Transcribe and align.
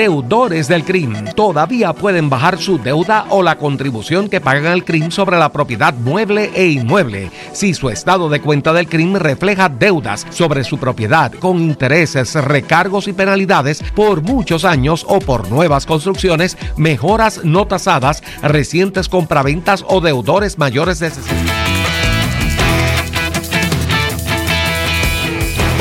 deudores 0.00 0.66
del 0.66 0.82
CRIM 0.82 1.26
todavía 1.36 1.92
pueden 1.92 2.30
bajar 2.30 2.56
su 2.56 2.78
deuda 2.78 3.26
o 3.28 3.42
la 3.42 3.58
contribución 3.58 4.30
que 4.30 4.40
pagan 4.40 4.64
al 4.64 4.82
CRIM 4.82 5.10
sobre 5.10 5.38
la 5.38 5.52
propiedad 5.52 5.92
mueble 5.92 6.50
e 6.54 6.68
inmueble 6.68 7.30
si 7.52 7.74
su 7.74 7.90
estado 7.90 8.30
de 8.30 8.40
cuenta 8.40 8.72
del 8.72 8.88
CRIM 8.88 9.16
refleja 9.16 9.68
deudas 9.68 10.26
sobre 10.30 10.64
su 10.64 10.78
propiedad 10.78 11.30
con 11.32 11.58
intereses, 11.58 12.34
recargos 12.34 13.08
y 13.08 13.12
penalidades 13.12 13.82
por 13.94 14.22
muchos 14.22 14.64
años 14.64 15.04
o 15.06 15.18
por 15.18 15.50
nuevas 15.50 15.84
construcciones, 15.84 16.56
mejoras 16.78 17.44
no 17.44 17.66
tasadas, 17.66 18.22
recientes 18.42 19.06
compraventas 19.06 19.84
o 19.86 20.00
deudores 20.00 20.56
mayores 20.56 20.98
de 21.00 21.10
60. 21.10 21.79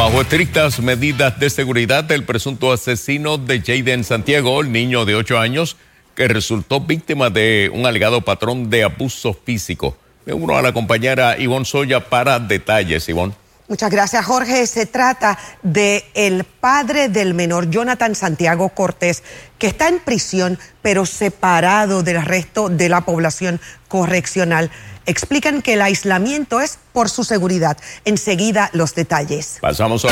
Bajo 0.09 0.21
estrictas 0.23 0.79
medidas 0.79 1.39
de 1.39 1.51
seguridad, 1.51 2.11
el 2.11 2.23
presunto 2.23 2.73
asesino 2.73 3.37
de 3.37 3.61
Jaden 3.61 4.03
Santiago, 4.03 4.59
el 4.59 4.71
niño 4.71 5.05
de 5.05 5.13
8 5.13 5.37
años, 5.37 5.77
que 6.15 6.27
resultó 6.27 6.79
víctima 6.79 7.29
de 7.29 7.69
un 7.71 7.85
alegado 7.85 8.21
patrón 8.21 8.71
de 8.71 8.83
abuso 8.83 9.35
físico. 9.35 9.95
Me 10.25 10.33
uno 10.33 10.57
a 10.57 10.63
la 10.63 10.73
compañera 10.73 11.37
Ivonne 11.37 11.63
Soya 11.63 12.09
para 12.09 12.39
detalles, 12.39 13.07
Ivonne. 13.07 13.35
Muchas 13.67 13.91
gracias, 13.91 14.25
Jorge. 14.25 14.65
Se 14.65 14.87
trata 14.87 15.37
de 15.61 16.03
el 16.15 16.43
padre 16.43 17.09
del 17.09 17.35
menor, 17.35 17.69
Jonathan 17.69 18.15
Santiago 18.15 18.69
Cortés, 18.69 19.21
que 19.59 19.67
está 19.67 19.89
en 19.89 19.99
prisión, 19.99 20.57
pero 20.81 21.05
separado 21.05 22.01
del 22.01 22.25
resto 22.25 22.69
de 22.69 22.89
la 22.89 23.01
población 23.01 23.61
correccional 23.87 24.71
explican 25.09 25.61
que 25.61 25.73
el 25.73 25.81
aislamiento 25.81 26.61
es 26.61 26.77
por 26.93 27.09
su 27.09 27.23
seguridad. 27.23 27.77
Enseguida 28.05 28.69
los 28.73 28.95
detalles. 28.95 29.57
Pasamos 29.61 30.05
a 30.05 30.09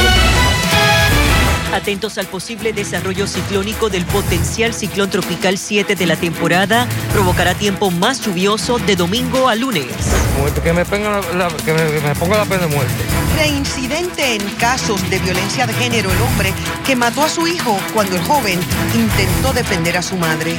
Atentos 1.73 2.17
al 2.17 2.27
posible 2.27 2.71
desarrollo 2.71 3.27
ciclónico 3.27 3.89
del 3.89 4.05
potencial 4.05 4.73
ciclón 4.73 5.09
tropical 5.09 5.57
7 5.57 5.95
de 5.95 6.05
la 6.05 6.15
temporada. 6.15 6.87
Provocará 7.11 7.53
tiempo 7.55 7.91
más 7.91 8.21
lluvioso 8.21 8.79
de 8.79 8.95
domingo 8.95 9.49
a 9.49 9.55
lunes. 9.55 9.85
Que 10.63 10.73
me, 10.73 10.85
ponga 10.85 11.21
la, 11.35 11.49
que 11.49 11.73
me, 11.73 12.15
ponga 12.15 12.37
la 12.37 12.45
pena 12.45 12.67
de 12.67 12.75
muerte. 12.75 12.93
Reincidente 13.37 14.35
en 14.35 14.41
casos 14.55 15.07
de 15.09 15.19
violencia 15.19 15.67
de 15.67 15.73
género 15.73 16.09
el 16.11 16.21
hombre 16.21 16.53
que 16.85 16.95
mató 16.95 17.23
a 17.23 17.29
su 17.29 17.47
hijo 17.47 17.77
cuando 17.93 18.15
el 18.15 18.23
joven 18.23 18.59
intentó 18.95 19.53
defender 19.53 19.97
a 19.97 20.01
su 20.01 20.15
madre. 20.15 20.55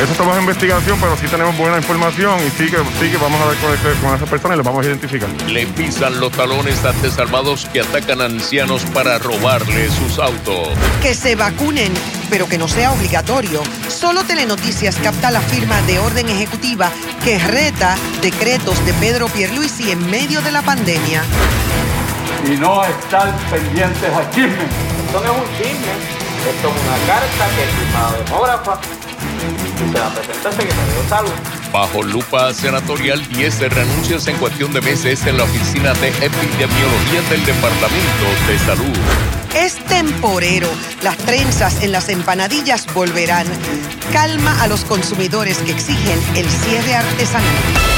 Eso 0.00 0.12
estamos 0.12 0.36
en 0.36 0.42
investigación, 0.42 0.96
pero 1.00 1.16
sí 1.16 1.26
tenemos 1.26 1.58
buena 1.58 1.76
información 1.76 2.38
y 2.46 2.50
sí 2.50 2.70
que, 2.70 2.76
sí 3.00 3.10
que 3.10 3.16
vamos 3.16 3.40
a 3.40 3.46
ver 3.46 3.56
con, 3.56 3.74
ese, 3.74 4.00
con 4.00 4.14
esas 4.14 4.28
personas 4.28 4.54
y 4.54 4.58
los 4.58 4.66
vamos 4.66 4.84
a 4.84 4.88
identificar. 4.90 5.28
Le 5.48 5.66
pisan 5.66 6.20
los 6.20 6.30
talones 6.30 6.84
a 6.84 6.92
desalmados 6.92 7.66
que 7.72 7.80
atacan 7.80 8.20
a 8.20 8.26
ancianos 8.26 8.84
para 8.94 9.18
robarle 9.18 9.90
sus 9.90 10.20
autos. 10.20 10.68
Que 11.02 11.14
se 11.14 11.34
vacunen, 11.34 11.92
pero 12.30 12.48
que 12.48 12.58
no 12.58 12.68
sea 12.68 12.92
obligatorio. 12.92 13.60
Solo 13.88 14.22
Telenoticias 14.22 14.94
capta 15.02 15.32
la 15.32 15.40
firma 15.40 15.82
de 15.82 15.98
orden 15.98 16.28
ejecutiva 16.28 16.92
que 17.24 17.40
reta 17.40 17.96
decretos 18.22 18.86
de 18.86 18.92
Pedro 18.94 19.26
Pierluisi 19.26 19.90
en 19.90 20.08
medio 20.08 20.40
de 20.42 20.52
la 20.52 20.62
pandemia. 20.62 21.24
Y 22.46 22.56
no 22.56 22.84
estar 22.84 23.36
pendientes 23.50 24.12
a 24.14 24.30
chisme. 24.30 24.62
Esto 25.06 25.20
no 25.20 25.24
es 25.24 25.38
un 25.38 25.56
chisme, 25.56 25.92
esto 26.54 26.68
es 26.68 26.74
una 26.86 27.06
carta 27.12 27.48
que 27.56 27.66
firma 27.66 28.12
demógrafa 28.24 28.80
Bajo 31.72 32.02
lupa 32.02 32.52
senatorial, 32.52 33.26
10 33.28 33.60
renuncias 33.72 34.26
en 34.26 34.36
cuestión 34.38 34.72
de 34.72 34.80
meses 34.80 35.26
en 35.26 35.36
la 35.36 35.44
oficina 35.44 35.92
de 35.94 36.08
epidemiología 36.08 37.22
del 37.30 37.44
Departamento 37.44 38.26
de 38.48 38.58
Salud. 38.58 38.98
Es 39.54 39.76
temporero. 39.86 40.68
Las 41.02 41.16
trenzas 41.18 41.82
en 41.82 41.92
las 41.92 42.08
empanadillas 42.08 42.92
volverán. 42.92 43.46
Calma 44.12 44.62
a 44.62 44.66
los 44.66 44.84
consumidores 44.84 45.58
que 45.58 45.72
exigen 45.72 46.18
el 46.36 46.48
cierre 46.48 46.94
artesanal. 46.94 47.97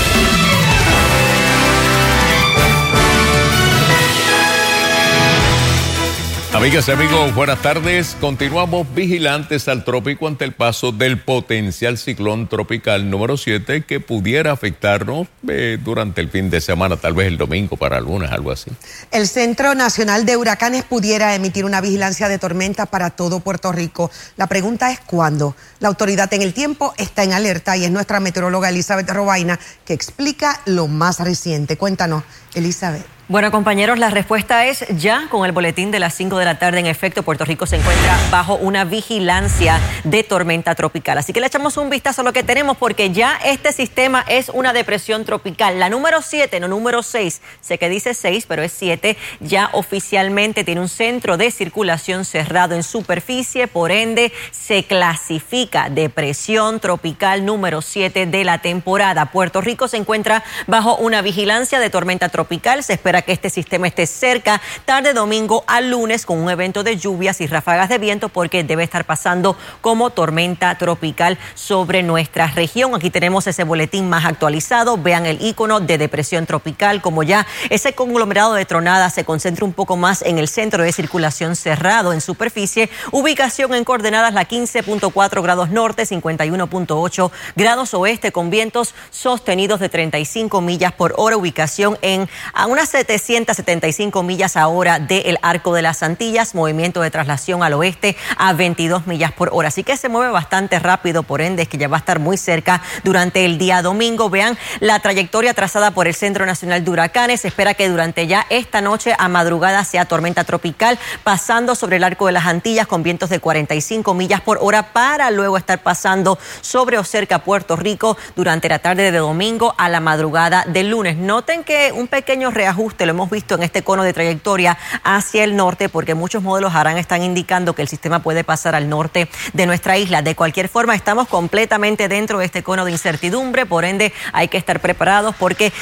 Amigas 6.60 6.88
y 6.88 6.91
amigos, 6.91 7.34
buenas 7.34 7.62
tardes. 7.62 8.19
Continuamos 8.21 8.87
vigilantes 8.94 9.66
al 9.66 9.82
trópico 9.82 10.28
ante 10.28 10.44
el 10.44 10.53
paso 10.53 10.93
del 10.93 11.19
potencial 11.19 11.97
ciclón 11.97 12.48
tropical 12.48 13.09
número 13.09 13.38
7 13.38 13.84
que 13.87 13.98
pudiera 13.98 14.53
afectarnos 14.53 15.26
eh, 15.49 15.78
durante 15.82 16.20
el 16.20 16.28
fin 16.28 16.50
de 16.50 16.60
semana, 16.60 16.99
tal 16.99 17.15
vez 17.15 17.28
el 17.28 17.38
domingo 17.38 17.78
para 17.78 17.97
algunas, 17.97 18.31
algo 18.31 18.50
así. 18.50 18.70
El 19.10 19.26
Centro 19.26 19.75
Nacional 19.75 20.26
de 20.26 20.37
Huracanes 20.37 20.84
pudiera 20.84 21.34
emitir 21.34 21.65
una 21.65 21.81
vigilancia 21.81 22.28
de 22.28 22.38
tormenta 22.38 22.84
para 22.84 23.09
todo 23.09 23.41
Puerto 23.41 23.72
Rico. 23.72 24.10
La 24.37 24.47
pregunta 24.47 24.93
es 24.93 25.00
cuándo. 25.00 25.56
La 25.78 25.88
autoridad 25.88 26.31
en 26.34 26.43
el 26.43 26.53
tiempo 26.53 26.93
está 26.99 27.25
en 27.25 27.32
alerta 27.32 27.75
y 27.78 27.87
es 27.87 27.91
nuestra 27.91 28.20
meteoróloga 28.20 28.69
Elizabeth 28.69 29.09
Robaina 29.09 29.59
que 29.87 29.94
explica 29.94 30.60
lo 30.66 30.88
más 30.88 31.20
reciente. 31.20 31.78
Cuéntanos, 31.78 32.22
Elizabeth. 32.53 33.19
Bueno, 33.30 33.52
compañeros, 33.52 33.96
la 34.00 34.10
respuesta 34.10 34.66
es 34.66 34.84
ya 34.88 35.28
con 35.30 35.46
el 35.46 35.52
boletín 35.52 35.92
de 35.92 36.00
las 36.00 36.14
5 36.14 36.36
de 36.36 36.44
la 36.44 36.58
tarde. 36.58 36.80
En 36.80 36.86
efecto, 36.86 37.22
Puerto 37.22 37.44
Rico 37.44 37.64
se 37.64 37.76
encuentra 37.76 38.18
bajo 38.32 38.56
una 38.56 38.84
vigilancia 38.84 39.78
de 40.02 40.24
tormenta 40.24 40.74
tropical. 40.74 41.16
Así 41.16 41.32
que 41.32 41.38
le 41.38 41.46
echamos 41.46 41.76
un 41.76 41.90
vistazo 41.90 42.22
a 42.22 42.24
lo 42.24 42.32
que 42.32 42.42
tenemos 42.42 42.76
porque 42.76 43.12
ya 43.12 43.38
este 43.44 43.72
sistema 43.72 44.24
es 44.26 44.48
una 44.48 44.72
depresión 44.72 45.24
tropical. 45.24 45.78
La 45.78 45.88
número 45.88 46.22
7, 46.22 46.58
no 46.58 46.66
número 46.66 47.04
6, 47.04 47.40
sé 47.60 47.78
que 47.78 47.88
dice 47.88 48.14
6, 48.14 48.46
pero 48.48 48.64
es 48.64 48.72
7, 48.72 49.16
ya 49.38 49.70
oficialmente 49.74 50.64
tiene 50.64 50.80
un 50.80 50.88
centro 50.88 51.36
de 51.36 51.52
circulación 51.52 52.24
cerrado 52.24 52.74
en 52.74 52.82
superficie, 52.82 53.69
por 53.69 53.92
ende 53.92 54.32
se 54.50 54.82
clasifica 54.82 55.88
depresión 55.88 56.80
tropical 56.80 57.46
número 57.46 57.80
7 57.80 58.26
de 58.26 58.42
la 58.42 58.58
temporada. 58.58 59.26
Puerto 59.26 59.60
Rico 59.60 59.86
se 59.86 59.98
encuentra 59.98 60.42
bajo 60.66 60.96
una 60.96 61.22
vigilancia 61.22 61.78
de 61.78 61.90
tormenta 61.90 62.28
tropical. 62.28 62.82
Se 62.82 62.94
espera 62.94 63.19
que 63.22 63.32
este 63.32 63.50
sistema 63.50 63.86
esté 63.86 64.06
cerca 64.06 64.60
tarde 64.84 65.12
domingo 65.12 65.64
al 65.66 65.91
lunes 65.91 66.26
con 66.26 66.38
un 66.38 66.50
evento 66.50 66.82
de 66.82 66.97
lluvias 66.97 67.41
y 67.41 67.47
ráfagas 67.47 67.88
de 67.88 67.98
viento 67.98 68.28
porque 68.28 68.64
debe 68.64 68.84
estar 68.84 69.04
pasando 69.04 69.56
como 69.81 70.10
tormenta 70.10 70.76
tropical 70.76 71.38
sobre 71.54 72.03
nuestra 72.03 72.47
región. 72.48 72.94
Aquí 72.94 73.10
tenemos 73.10 73.47
ese 73.47 73.64
boletín 73.64 74.08
más 74.08 74.25
actualizado. 74.25 74.97
Vean 74.97 75.26
el 75.26 75.42
icono 75.44 75.81
de 75.81 75.98
depresión 75.98 76.47
tropical, 76.47 77.03
como 77.03 77.22
ya 77.22 77.47
ese 77.69 77.92
conglomerado 77.92 78.54
de 78.54 78.64
tronadas 78.64 79.14
se 79.14 79.25
concentra 79.25 79.64
un 79.64 79.72
poco 79.72 79.97
más 79.97 80.22
en 80.22 80.38
el 80.38 80.48
centro 80.48 80.82
de 80.82 80.92
circulación 80.92 81.56
cerrado 81.56 82.12
en 82.12 82.20
superficie. 82.20 82.91
Ubicación 83.10 83.75
en 83.75 83.84
coordenadas 83.84 84.34
la 84.34 84.47
15.4 84.47 85.42
grados 85.42 85.70
norte, 85.70 86.04
51.8 86.04 87.31
grados 87.56 87.94
oeste 87.94 88.32
con 88.32 88.50
vientos 88.50 88.94
sostenidos 89.10 89.81
de 89.81 89.88
35 89.88 90.60
millas 90.60 90.92
por 90.92 91.14
hora. 91.16 91.37
Ubicación 91.37 91.98
en 92.02 92.28
a 92.52 92.66
unas 92.66 92.94
775 93.19 94.22
millas 94.22 94.56
ahora 94.56 94.98
del 94.98 95.38
Arco 95.43 95.75
de 95.75 95.82
las 95.82 96.03
Antillas, 96.03 96.54
movimiento 96.54 97.00
de 97.00 97.10
traslación 97.10 97.62
al 97.62 97.75
oeste 97.75 98.16
a 98.37 98.53
22 98.53 99.06
millas 99.06 99.32
por 99.32 99.50
hora. 99.53 99.69
Así 99.69 99.84
que 99.84 99.97
se 99.97 100.09
mueve 100.09 100.32
bastante 100.32 100.78
rápido, 100.78 101.22
por 101.22 101.41
ende 101.41 101.62
es 101.62 101.69
que 101.69 101.78
ya 101.78 101.88
va 101.88 101.97
a 101.97 102.00
estar 102.00 102.19
muy 102.19 102.37
cerca 102.37 102.82
durante 103.04 103.44
el 103.44 103.59
día 103.59 103.82
domingo. 103.82 104.31
Vean 104.31 104.56
la 104.81 105.00
trayectoria 105.00 105.55
trazada 105.55 105.90
por 105.90 106.06
el 106.06 106.14
Centro 106.14 106.46
Nacional 106.46 106.84
de 106.84 106.90
Huracanes. 106.90 107.40
Se 107.43 107.49
espera 107.49 107.75
que 107.75 107.88
durante 107.88 108.26
ya 108.26 108.46
esta 108.50 108.81
noche 108.81 109.14
a 109.19 109.29
madrugada 109.29 109.84
sea 109.84 110.05
tormenta 110.05 110.44
tropical, 110.44 110.99
pasando 111.25 111.75
sobre 111.75 111.96
el 111.96 112.05
Arco 112.05 112.26
de 112.26 112.32
las 112.32 112.46
Antillas 112.46 112.87
con 112.87 113.02
vientos 113.02 113.31
de 113.31 113.40
45 113.40 114.14
millas 114.14 114.40
por 114.40 114.58
hora 114.61 114.93
para 114.93 115.31
luego 115.31 115.56
estar 115.56 115.82
pasando 115.82 116.38
sobre 116.61 116.99
o 116.99 117.05
cerca 117.05 117.37
a 117.37 117.44
Puerto 117.44 117.76
Rico 117.76 118.17
durante 118.37 118.69
la 118.69 118.79
tarde 118.79 119.11
de 119.11 119.19
domingo 119.19 119.75
a 119.79 119.88
la 119.88 120.00
madrugada 120.00 120.64
del 120.67 120.90
lunes. 120.90 121.17
Noten 121.17 121.64
que 121.64 121.93
un 121.93 122.08
pequeño 122.08 122.50
reajuste 122.50 123.00
lo 123.06 123.11
hemos 123.11 123.31
visto 123.31 123.55
en 123.55 123.62
este 123.62 123.82
cono 123.82 124.02
de 124.02 124.12
trayectoria 124.12 124.79
hacia 125.05 125.44
el 125.44 125.56
norte, 125.56 125.88
porque 125.88 126.14
muchos 126.14 126.43
modelos 126.43 126.75
harán 126.75 126.99
están 126.99 127.23
indicando 127.23 127.75
que 127.75 127.82
el 127.82 127.88
sistema 127.88 128.23
puede 128.23 128.44
pasar 128.44 128.75
al 128.75 128.88
norte 128.88 129.29
de 129.52 129.67
nuestra 129.67 129.99
isla. 129.99 130.23
De 130.23 130.35
cualquier 130.35 130.69
forma, 130.69 130.94
estamos 130.94 131.29
completamente 131.29 132.08
dentro 132.08 132.38
de 132.38 132.44
este 132.44 132.62
cono 132.62 132.85
de 132.85 132.93
incertidumbre, 132.93 133.67
por 133.67 133.85
ende 133.85 134.12
hay 134.32 134.49
que 134.49 134.58
estar 134.58 134.81
preparados 134.81 135.35
porque 135.37 135.73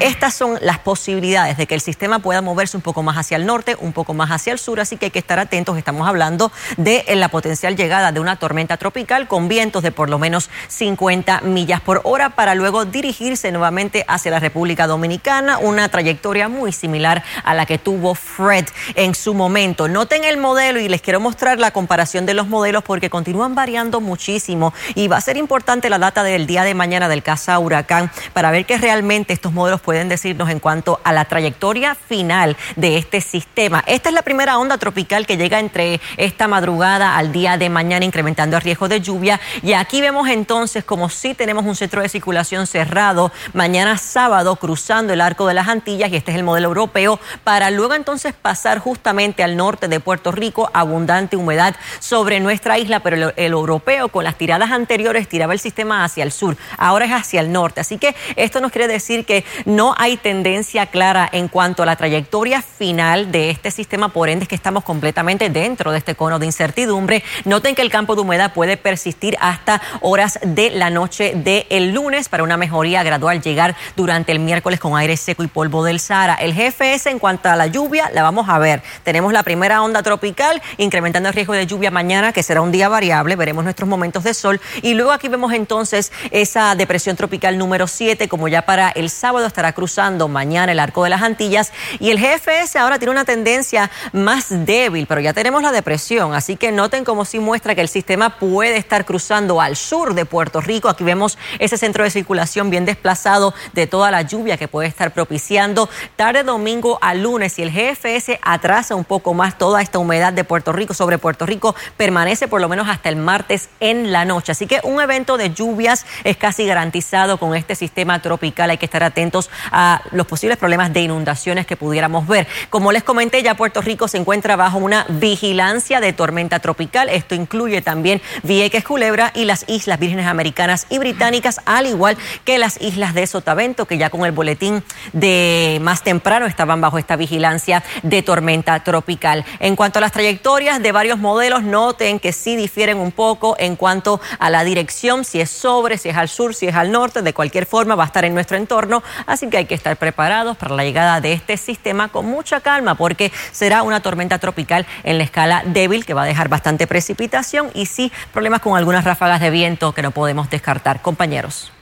estas 0.00 0.34
son 0.34 0.58
las 0.60 0.78
posibilidades 0.78 1.56
de 1.56 1.66
que 1.66 1.74
el 1.74 1.80
sistema 1.80 2.18
pueda 2.18 2.42
moverse 2.42 2.76
un 2.76 2.82
poco 2.82 3.02
más 3.02 3.16
hacia 3.16 3.36
el 3.36 3.46
norte, 3.46 3.76
un 3.80 3.92
poco 3.92 4.14
más 4.14 4.30
hacia 4.30 4.52
el 4.52 4.58
sur, 4.58 4.80
así 4.80 4.96
que 4.96 5.06
hay 5.06 5.10
que 5.10 5.18
estar 5.18 5.38
atentos. 5.38 5.76
Estamos 5.78 6.08
hablando 6.08 6.52
de 6.76 7.04
la 7.14 7.28
potencial 7.28 7.76
llegada 7.76 8.12
de 8.12 8.20
una 8.20 8.36
tormenta 8.36 8.76
tropical 8.76 9.28
con 9.28 9.48
vientos 9.48 9.82
de 9.82 9.92
por 9.92 10.10
lo 10.10 10.18
menos 10.18 10.50
50 10.68 11.42
millas 11.42 11.80
por 11.80 12.00
hora 12.04 12.30
para 12.30 12.54
luego 12.54 12.84
dirigirse 12.84 13.52
nuevamente 13.52 14.04
hacia 14.08 14.30
la 14.30 14.40
República 14.40 14.86
Dominicana, 14.86 15.58
una 15.58 15.88
trayectoria 15.88 16.48
muy 16.48 16.57
muy 16.58 16.72
similar 16.72 17.22
a 17.44 17.54
la 17.54 17.64
que 17.64 17.78
tuvo 17.78 18.14
Fred 18.14 18.66
en 18.94 19.14
su 19.14 19.32
momento. 19.32 19.88
Noten 19.88 20.24
el 20.24 20.36
modelo 20.36 20.80
y 20.80 20.88
les 20.88 21.00
quiero 21.00 21.20
mostrar 21.20 21.58
la 21.58 21.70
comparación 21.70 22.26
de 22.26 22.34
los 22.34 22.48
modelos 22.48 22.82
porque 22.82 23.08
continúan 23.08 23.54
variando 23.54 24.00
muchísimo 24.00 24.74
y 24.94 25.08
va 25.08 25.16
a 25.16 25.20
ser 25.20 25.36
importante 25.36 25.88
la 25.88 25.98
data 25.98 26.22
del 26.22 26.46
día 26.46 26.64
de 26.64 26.74
mañana 26.74 27.08
del 27.08 27.22
casa 27.22 27.58
huracán 27.58 28.10
para 28.32 28.50
ver 28.50 28.66
qué 28.66 28.76
realmente 28.76 29.32
estos 29.32 29.52
modelos 29.52 29.80
pueden 29.80 30.08
decirnos 30.08 30.50
en 30.50 30.58
cuanto 30.58 31.00
a 31.04 31.12
la 31.12 31.24
trayectoria 31.24 31.94
final 31.94 32.56
de 32.76 32.98
este 32.98 33.20
sistema. 33.20 33.84
Esta 33.86 34.08
es 34.08 34.14
la 34.14 34.22
primera 34.22 34.58
onda 34.58 34.78
tropical 34.78 35.26
que 35.26 35.36
llega 35.36 35.60
entre 35.60 36.00
esta 36.16 36.48
madrugada 36.48 37.16
al 37.16 37.32
día 37.32 37.56
de 37.56 37.68
mañana 37.70 38.04
incrementando 38.04 38.56
el 38.56 38.62
riesgo 38.62 38.88
de 38.88 39.00
lluvia 39.00 39.40
y 39.62 39.74
aquí 39.74 40.00
vemos 40.00 40.28
entonces 40.28 40.84
como 40.84 41.08
si 41.08 41.34
tenemos 41.34 41.64
un 41.64 41.76
centro 41.76 42.02
de 42.02 42.08
circulación 42.08 42.66
cerrado 42.66 43.30
mañana 43.52 43.96
sábado 43.96 44.56
cruzando 44.56 45.12
el 45.12 45.20
arco 45.20 45.46
de 45.46 45.54
las 45.54 45.68
Antillas 45.68 46.10
y 46.10 46.16
este 46.16 46.32
es 46.32 46.36
el 46.36 46.44
modelo 46.48 46.68
europeo 46.68 47.20
para 47.44 47.70
luego 47.70 47.94
entonces 47.94 48.32
pasar 48.32 48.78
justamente 48.78 49.42
al 49.42 49.56
norte 49.56 49.86
de 49.86 50.00
Puerto 50.00 50.32
Rico, 50.32 50.70
abundante 50.72 51.36
humedad 51.36 51.76
sobre 51.98 52.40
nuestra 52.40 52.78
isla, 52.78 53.00
pero 53.00 53.32
el, 53.36 53.52
europeo 53.52 54.08
con 54.08 54.24
las 54.24 54.36
tiradas 54.36 54.70
anteriores 54.70 55.28
tiraba 55.28 55.52
el 55.52 55.58
sistema 55.58 56.04
hacia 56.04 56.24
el 56.24 56.32
sur, 56.32 56.56
ahora 56.78 57.04
es 57.04 57.12
hacia 57.12 57.40
el 57.40 57.52
norte. 57.52 57.80
Así 57.80 57.98
que 57.98 58.16
esto 58.36 58.60
nos 58.60 58.72
quiere 58.72 58.88
decir 58.88 59.26
que 59.26 59.44
no 59.66 59.94
hay 59.98 60.16
tendencia 60.16 60.86
clara 60.86 61.28
en 61.30 61.48
cuanto 61.48 61.82
a 61.82 61.86
la 61.86 61.96
trayectoria 61.96 62.62
final 62.62 63.30
de 63.30 63.50
este 63.50 63.70
sistema, 63.70 64.08
por 64.08 64.30
ende 64.30 64.44
es 64.44 64.48
que 64.48 64.54
estamos 64.54 64.84
completamente 64.84 65.50
dentro 65.50 65.92
de 65.92 65.98
este 65.98 66.14
cono 66.14 66.38
de 66.38 66.46
incertidumbre. 66.46 67.22
Noten 67.44 67.74
que 67.74 67.82
el 67.82 67.90
campo 67.90 68.14
de 68.14 68.22
humedad 68.22 68.54
puede 68.54 68.76
persistir 68.78 69.36
hasta 69.40 69.82
horas 70.00 70.38
de 70.42 70.70
la 70.70 70.88
noche 70.88 71.34
del 71.34 71.92
lunes 71.92 72.28
para 72.30 72.42
una 72.42 72.56
mejoría 72.56 73.02
gradual 73.02 73.42
llegar 73.42 73.76
durante 73.96 74.32
el 74.32 74.40
miércoles 74.40 74.80
con 74.80 74.96
aire 74.96 75.16
seco 75.16 75.42
y 75.42 75.48
polvo 75.48 75.84
del 75.84 76.00
Sahara. 76.00 76.37
El 76.38 76.54
GFS 76.54 77.06
en 77.06 77.18
cuanto 77.18 77.48
a 77.48 77.56
la 77.56 77.66
lluvia 77.66 78.10
la 78.12 78.22
vamos 78.22 78.48
a 78.48 78.58
ver. 78.58 78.82
Tenemos 79.04 79.32
la 79.32 79.42
primera 79.42 79.82
onda 79.82 80.02
tropical 80.02 80.62
incrementando 80.76 81.28
el 81.28 81.34
riesgo 81.34 81.52
de 81.54 81.66
lluvia 81.66 81.90
mañana, 81.90 82.32
que 82.32 82.42
será 82.42 82.62
un 82.62 82.72
día 82.72 82.88
variable, 82.88 83.36
veremos 83.36 83.64
nuestros 83.64 83.88
momentos 83.88 84.24
de 84.24 84.34
sol 84.34 84.60
y 84.82 84.94
luego 84.94 85.12
aquí 85.12 85.28
vemos 85.28 85.52
entonces 85.52 86.12
esa 86.30 86.74
depresión 86.74 87.16
tropical 87.16 87.58
número 87.58 87.86
7 87.86 88.28
como 88.28 88.48
ya 88.48 88.62
para 88.62 88.90
el 88.90 89.10
sábado 89.10 89.46
estará 89.46 89.72
cruzando 89.72 90.28
mañana 90.28 90.72
el 90.72 90.80
arco 90.80 91.04
de 91.04 91.10
las 91.10 91.22
Antillas 91.22 91.72
y 91.98 92.10
el 92.10 92.18
GFS 92.18 92.76
ahora 92.76 92.98
tiene 92.98 93.12
una 93.12 93.24
tendencia 93.24 93.90
más 94.12 94.46
débil, 94.66 95.06
pero 95.06 95.20
ya 95.20 95.32
tenemos 95.32 95.62
la 95.62 95.72
depresión, 95.72 96.34
así 96.34 96.56
que 96.56 96.72
noten 96.72 97.04
como 97.04 97.24
si 97.24 97.38
muestra 97.38 97.74
que 97.74 97.80
el 97.80 97.88
sistema 97.88 98.38
puede 98.38 98.76
estar 98.76 99.04
cruzando 99.04 99.60
al 99.60 99.76
sur 99.76 100.14
de 100.14 100.24
Puerto 100.24 100.60
Rico. 100.60 100.88
Aquí 100.88 101.04
vemos 101.04 101.38
ese 101.58 101.78
centro 101.78 102.04
de 102.04 102.10
circulación 102.10 102.70
bien 102.70 102.84
desplazado 102.84 103.54
de 103.72 103.86
toda 103.86 104.10
la 104.10 104.22
lluvia 104.22 104.56
que 104.56 104.68
puede 104.68 104.88
estar 104.88 105.12
propiciando 105.12 105.88
domingo 106.36 106.98
a 107.00 107.14
lunes 107.14 107.58
y 107.58 107.62
el 107.62 107.72
GFS 107.72 108.38
atrasa 108.42 108.94
un 108.94 109.04
poco 109.04 109.32
más 109.34 109.56
toda 109.56 109.80
esta 109.80 109.98
humedad 109.98 110.32
de 110.32 110.44
Puerto 110.44 110.72
Rico 110.72 110.92
sobre 110.92 111.16
Puerto 111.16 111.46
Rico 111.46 111.74
permanece 111.96 112.48
por 112.48 112.60
lo 112.60 112.68
menos 112.68 112.88
hasta 112.88 113.08
el 113.08 113.16
martes 113.16 113.70
en 113.80 114.12
la 114.12 114.26
noche. 114.26 114.52
Así 114.52 114.66
que 114.66 114.80
un 114.84 115.00
evento 115.00 115.38
de 115.38 115.50
lluvias 115.54 116.04
es 116.24 116.36
casi 116.36 116.66
garantizado 116.66 117.38
con 117.38 117.56
este 117.56 117.74
sistema 117.74 118.20
tropical. 118.20 118.68
Hay 118.70 118.76
que 118.76 118.84
estar 118.84 119.02
atentos 119.02 119.48
a 119.72 120.02
los 120.12 120.26
posibles 120.26 120.58
problemas 120.58 120.92
de 120.92 121.00
inundaciones 121.00 121.66
que 121.66 121.76
pudiéramos 121.76 122.26
ver. 122.28 122.46
Como 122.68 122.92
les 122.92 123.02
comenté, 123.02 123.42
ya 123.42 123.54
Puerto 123.54 123.80
Rico 123.80 124.06
se 124.06 124.18
encuentra 124.18 124.56
bajo 124.56 124.78
una 124.78 125.06
vigilancia 125.08 126.00
de 126.00 126.12
tormenta 126.12 126.60
tropical. 126.60 127.08
Esto 127.08 127.34
incluye 127.34 127.80
también 127.80 128.20
Vieques, 128.42 128.84
Culebra 128.84 129.32
y 129.34 129.44
las 129.44 129.64
Islas 129.66 129.98
Vírgenes 129.98 130.26
Americanas 130.26 130.86
y 130.90 130.98
Británicas, 130.98 131.62
al 131.64 131.86
igual 131.86 132.18
que 132.44 132.58
las 132.58 132.80
islas 132.82 133.14
de 133.14 133.26
Sotavento, 133.26 133.86
que 133.86 133.96
ya 133.96 134.10
con 134.10 134.26
el 134.26 134.32
boletín 134.32 134.84
de 135.14 135.78
más 135.80 136.02
temprano 136.02 136.17
estaban 136.46 136.80
bajo 136.80 136.98
esta 136.98 137.16
vigilancia 137.16 137.82
de 138.02 138.22
tormenta 138.22 138.82
tropical. 138.84 139.44
En 139.60 139.76
cuanto 139.76 139.98
a 139.98 140.02
las 140.02 140.12
trayectorias 140.12 140.82
de 140.82 140.92
varios 140.92 141.18
modelos, 141.18 141.62
noten 141.62 142.20
que 142.20 142.32
sí 142.32 142.56
difieren 142.56 142.98
un 142.98 143.12
poco 143.12 143.56
en 143.58 143.76
cuanto 143.76 144.20
a 144.38 144.50
la 144.50 144.64
dirección, 144.64 145.24
si 145.24 145.40
es 145.40 145.50
sobre, 145.50 145.98
si 145.98 146.08
es 146.08 146.16
al 146.16 146.28
sur, 146.28 146.54
si 146.54 146.66
es 146.66 146.74
al 146.74 146.92
norte, 146.92 147.22
de 147.22 147.32
cualquier 147.32 147.66
forma 147.66 147.94
va 147.94 148.04
a 148.04 148.06
estar 148.06 148.24
en 148.24 148.34
nuestro 148.34 148.56
entorno, 148.56 149.02
así 149.26 149.48
que 149.48 149.58
hay 149.58 149.64
que 149.66 149.74
estar 149.74 149.96
preparados 149.96 150.56
para 150.56 150.74
la 150.74 150.84
llegada 150.84 151.20
de 151.20 151.32
este 151.32 151.56
sistema 151.56 152.08
con 152.08 152.26
mucha 152.26 152.60
calma, 152.60 152.94
porque 152.94 153.32
será 153.52 153.82
una 153.82 154.00
tormenta 154.00 154.38
tropical 154.38 154.86
en 155.04 155.18
la 155.18 155.24
escala 155.24 155.62
débil 155.64 156.04
que 156.04 156.14
va 156.14 156.22
a 156.22 156.26
dejar 156.26 156.48
bastante 156.48 156.86
precipitación 156.86 157.70
y 157.74 157.86
sí 157.86 158.12
problemas 158.32 158.60
con 158.60 158.76
algunas 158.76 159.04
ráfagas 159.04 159.40
de 159.40 159.50
viento 159.50 159.92
que 159.92 160.02
no 160.02 160.10
podemos 160.10 160.50
descartar. 160.50 161.00
Compañeros. 161.00 161.72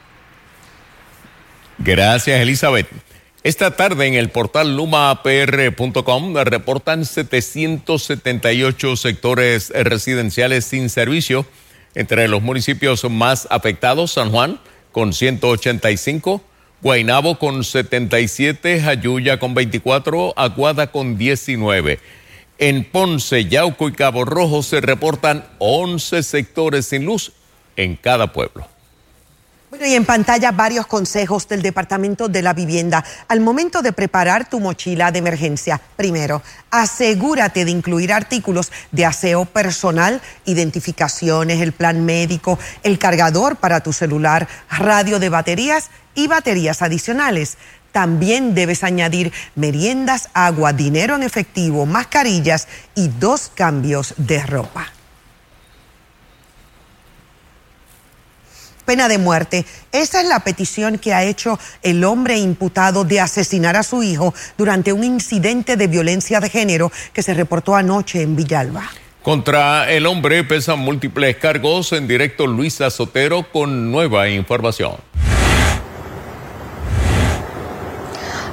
Gracias, 1.78 2.40
Elizabeth. 2.40 3.05
Esta 3.46 3.76
tarde 3.76 4.08
en 4.08 4.14
el 4.14 4.30
portal 4.30 4.74
lumapr.com 4.74 6.34
reportan 6.34 7.04
778 7.04 8.96
sectores 8.96 9.70
residenciales 9.70 10.64
sin 10.64 10.90
servicio. 10.90 11.46
Entre 11.94 12.26
los 12.26 12.42
municipios 12.42 13.08
más 13.08 13.46
afectados, 13.48 14.10
San 14.10 14.32
Juan 14.32 14.58
con 14.90 15.12
185, 15.12 16.42
Guainabo 16.82 17.38
con 17.38 17.62
77, 17.62 18.80
Jayuya 18.80 19.38
con 19.38 19.54
24, 19.54 20.34
Aguada 20.36 20.90
con 20.90 21.16
19. 21.16 22.00
En 22.58 22.82
Ponce, 22.82 23.44
Yauco 23.44 23.88
y 23.88 23.92
Cabo 23.92 24.24
Rojo 24.24 24.64
se 24.64 24.80
reportan 24.80 25.46
11 25.58 26.24
sectores 26.24 26.86
sin 26.86 27.04
luz 27.04 27.30
en 27.76 27.94
cada 27.94 28.32
pueblo. 28.32 28.66
Bueno, 29.68 29.84
y 29.84 29.94
en 29.94 30.04
pantalla 30.04 30.52
varios 30.52 30.86
consejos 30.86 31.48
del 31.48 31.60
Departamento 31.60 32.28
de 32.28 32.40
la 32.40 32.52
Vivienda. 32.52 33.04
Al 33.26 33.40
momento 33.40 33.82
de 33.82 33.92
preparar 33.92 34.48
tu 34.48 34.60
mochila 34.60 35.10
de 35.10 35.18
emergencia, 35.18 35.80
primero, 35.96 36.40
asegúrate 36.70 37.64
de 37.64 37.72
incluir 37.72 38.12
artículos 38.12 38.70
de 38.92 39.04
aseo 39.04 39.44
personal, 39.44 40.22
identificaciones, 40.44 41.60
el 41.60 41.72
plan 41.72 42.04
médico, 42.04 42.60
el 42.84 43.00
cargador 43.00 43.56
para 43.56 43.80
tu 43.80 43.92
celular, 43.92 44.46
radio 44.70 45.18
de 45.18 45.30
baterías 45.30 45.90
y 46.14 46.28
baterías 46.28 46.80
adicionales. 46.80 47.58
También 47.90 48.54
debes 48.54 48.84
añadir 48.84 49.32
meriendas, 49.56 50.28
agua, 50.32 50.74
dinero 50.74 51.16
en 51.16 51.24
efectivo, 51.24 51.86
mascarillas 51.86 52.68
y 52.94 53.08
dos 53.08 53.50
cambios 53.52 54.14
de 54.16 54.46
ropa. 54.46 54.92
Pena 58.86 59.08
de 59.08 59.18
muerte. 59.18 59.66
Esa 59.92 60.22
es 60.22 60.28
la 60.28 60.40
petición 60.40 60.96
que 60.96 61.12
ha 61.12 61.24
hecho 61.24 61.58
el 61.82 62.04
hombre 62.04 62.38
imputado 62.38 63.04
de 63.04 63.20
asesinar 63.20 63.76
a 63.76 63.82
su 63.82 64.02
hijo 64.02 64.32
durante 64.56 64.94
un 64.94 65.04
incidente 65.04 65.76
de 65.76 65.88
violencia 65.88 66.40
de 66.40 66.48
género 66.48 66.90
que 67.12 67.22
se 67.22 67.34
reportó 67.34 67.76
anoche 67.76 68.22
en 68.22 68.36
Villalba. 68.36 68.88
Contra 69.26 69.90
el 69.90 70.06
hombre 70.06 70.44
pesan 70.44 70.78
múltiples 70.78 71.36
cargos. 71.36 71.92
En 71.92 72.06
directo, 72.06 72.46
Luisa 72.46 72.90
Sotero 72.90 73.50
con 73.50 73.90
nueva 73.90 74.28
información. 74.28 74.92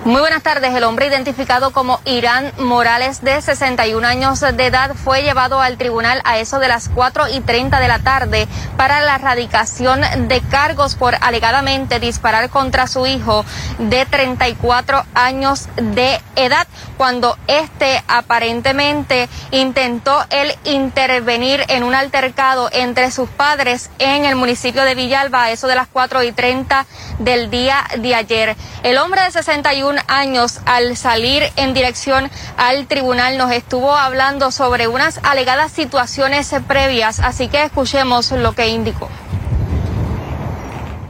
Muy 0.05 0.19
buenas 0.19 0.43
tardes. 0.43 0.75
El 0.75 0.83
hombre 0.83 1.07
identificado 1.07 1.72
como 1.72 2.01
Irán 2.03 2.51
Morales, 2.57 3.22
de 3.22 3.41
61 3.41 4.05
años 4.05 4.41
de 4.41 4.65
edad, 4.65 4.95
fue 4.95 5.24
llevado 5.24 5.62
al 5.62 5.77
tribunal 5.77 6.22
a 6.25 6.39
eso 6.39 6.60
de 6.60 6.67
las 6.67 6.89
4 6.89 7.29
y 7.29 7.39
30 7.39 7.79
de 7.79 7.88
la 7.88 8.00
tarde 8.00 8.50
para 8.75 9.00
la 9.00 9.15
erradicación 9.15 10.01
de 10.27 10.41
cargos 10.41 10.95
por 10.95 11.15
alegadamente 11.22 12.01
disparar 12.01 12.50
contra 12.50 12.88
su 12.88 13.05
hijo 13.07 13.45
de 13.77 14.05
34 14.05 15.05
años 15.13 15.69
de 15.77 16.19
edad, 16.36 16.67
cuando 16.98 17.38
este 17.48 18.03
aparentemente 18.10 19.29
intentó 19.51 20.25
él 20.31 20.53
intervenir 20.65 21.63
en 21.69 21.83
un 21.83 21.95
altercado 21.95 22.67
entre 22.74 23.10
sus 23.10 23.29
padres 23.29 23.89
en 24.00 24.25
el 24.25 24.36
municipio 24.36 24.83
de 24.83 24.95
Villalba 24.95 25.43
a 25.43 25.51
eso 25.51 25.67
de 25.67 25.75
las 25.75 25.88
4 25.88 26.24
y 26.24 26.33
30 26.33 26.86
del 27.19 27.50
día 27.50 27.86
de 27.98 28.15
ayer. 28.15 28.57
El 28.83 28.98
hombre 28.98 29.22
de 29.22 29.31
61 29.31 29.92
años 30.07 30.59
al 30.65 30.95
salir 30.97 31.43
en 31.55 31.73
dirección 31.73 32.29
al 32.57 32.88
tribunal 32.88 33.38
nos 33.38 33.51
estuvo 33.51 33.93
hablando 33.95 34.51
sobre 34.51 34.88
unas 34.88 35.19
alegadas 35.23 35.71
situaciones 35.71 36.53
previas, 36.67 37.19
así 37.19 37.47
que 37.47 37.63
escuchemos 37.63 38.31
lo 38.31 38.53
que 38.53 38.67
indicó. 38.67 39.09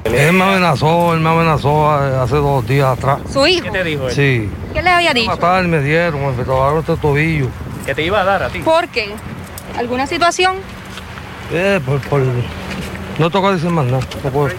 Él 0.03 0.33
me 0.33 0.43
amenazó, 0.43 1.13
él 1.13 1.21
me 1.21 1.29
amenazó 1.29 1.89
hace 1.91 2.35
dos 2.35 2.67
días 2.67 2.97
atrás. 2.97 3.19
¿Su 3.31 3.47
hijo? 3.47 3.63
¿Qué 3.63 3.71
te 3.71 3.83
dijo 3.83 4.07
él? 4.07 4.13
Sí. 4.13 4.49
¿Qué 4.73 4.81
le 4.81 4.89
había 4.89 5.13
dicho? 5.13 5.27
Matar, 5.27 5.63
me 5.63 5.79
dieron, 5.79 6.35
me 6.35 6.43
tocaron 6.43 6.79
este 6.79 6.97
tobillo. 6.97 7.47
¿Qué 7.85 7.95
te 7.95 8.03
iba 8.03 8.21
a 8.21 8.23
dar 8.23 8.43
a 8.43 8.49
ti? 8.49 8.59
¿Por 8.59 8.87
qué? 8.89 9.13
¿Alguna 9.77 10.05
situación? 10.05 10.57
Eh, 11.51 11.79
por, 11.85 11.99
por... 12.01 12.21
No 13.19 13.29
toca 13.29 13.51
decir 13.51 13.69
más 13.69 13.85
nada. 13.85 14.03
No 14.23 14.29
puedo. 14.31 14.49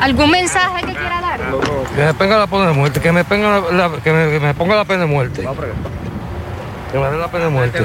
¿Algún 0.00 0.30
mensaje 0.30 0.84
que 0.86 0.92
quiera 0.94 1.20
dar? 1.20 1.40
Que 1.96 2.04
me 2.04 2.14
ponga 2.14 2.38
la 2.38 2.46
pena 2.46 2.66
de 2.68 2.72
muerte, 2.74 3.00
que 3.00 3.12
me, 3.12 3.24
ponga 3.24 3.60
la, 3.60 3.88
la- 3.88 3.96
que 4.02 4.12
me, 4.12 4.30
que 4.30 4.40
me 4.40 4.54
ponga 4.54 4.76
la 4.76 4.84
pena 4.84 5.00
de 5.00 5.06
muerte. 5.06 5.42
Que 6.92 6.98
me 6.98 7.10
den 7.10 7.18
la 7.18 7.28
pena 7.28 7.44
de 7.46 7.50
muerte. 7.50 7.78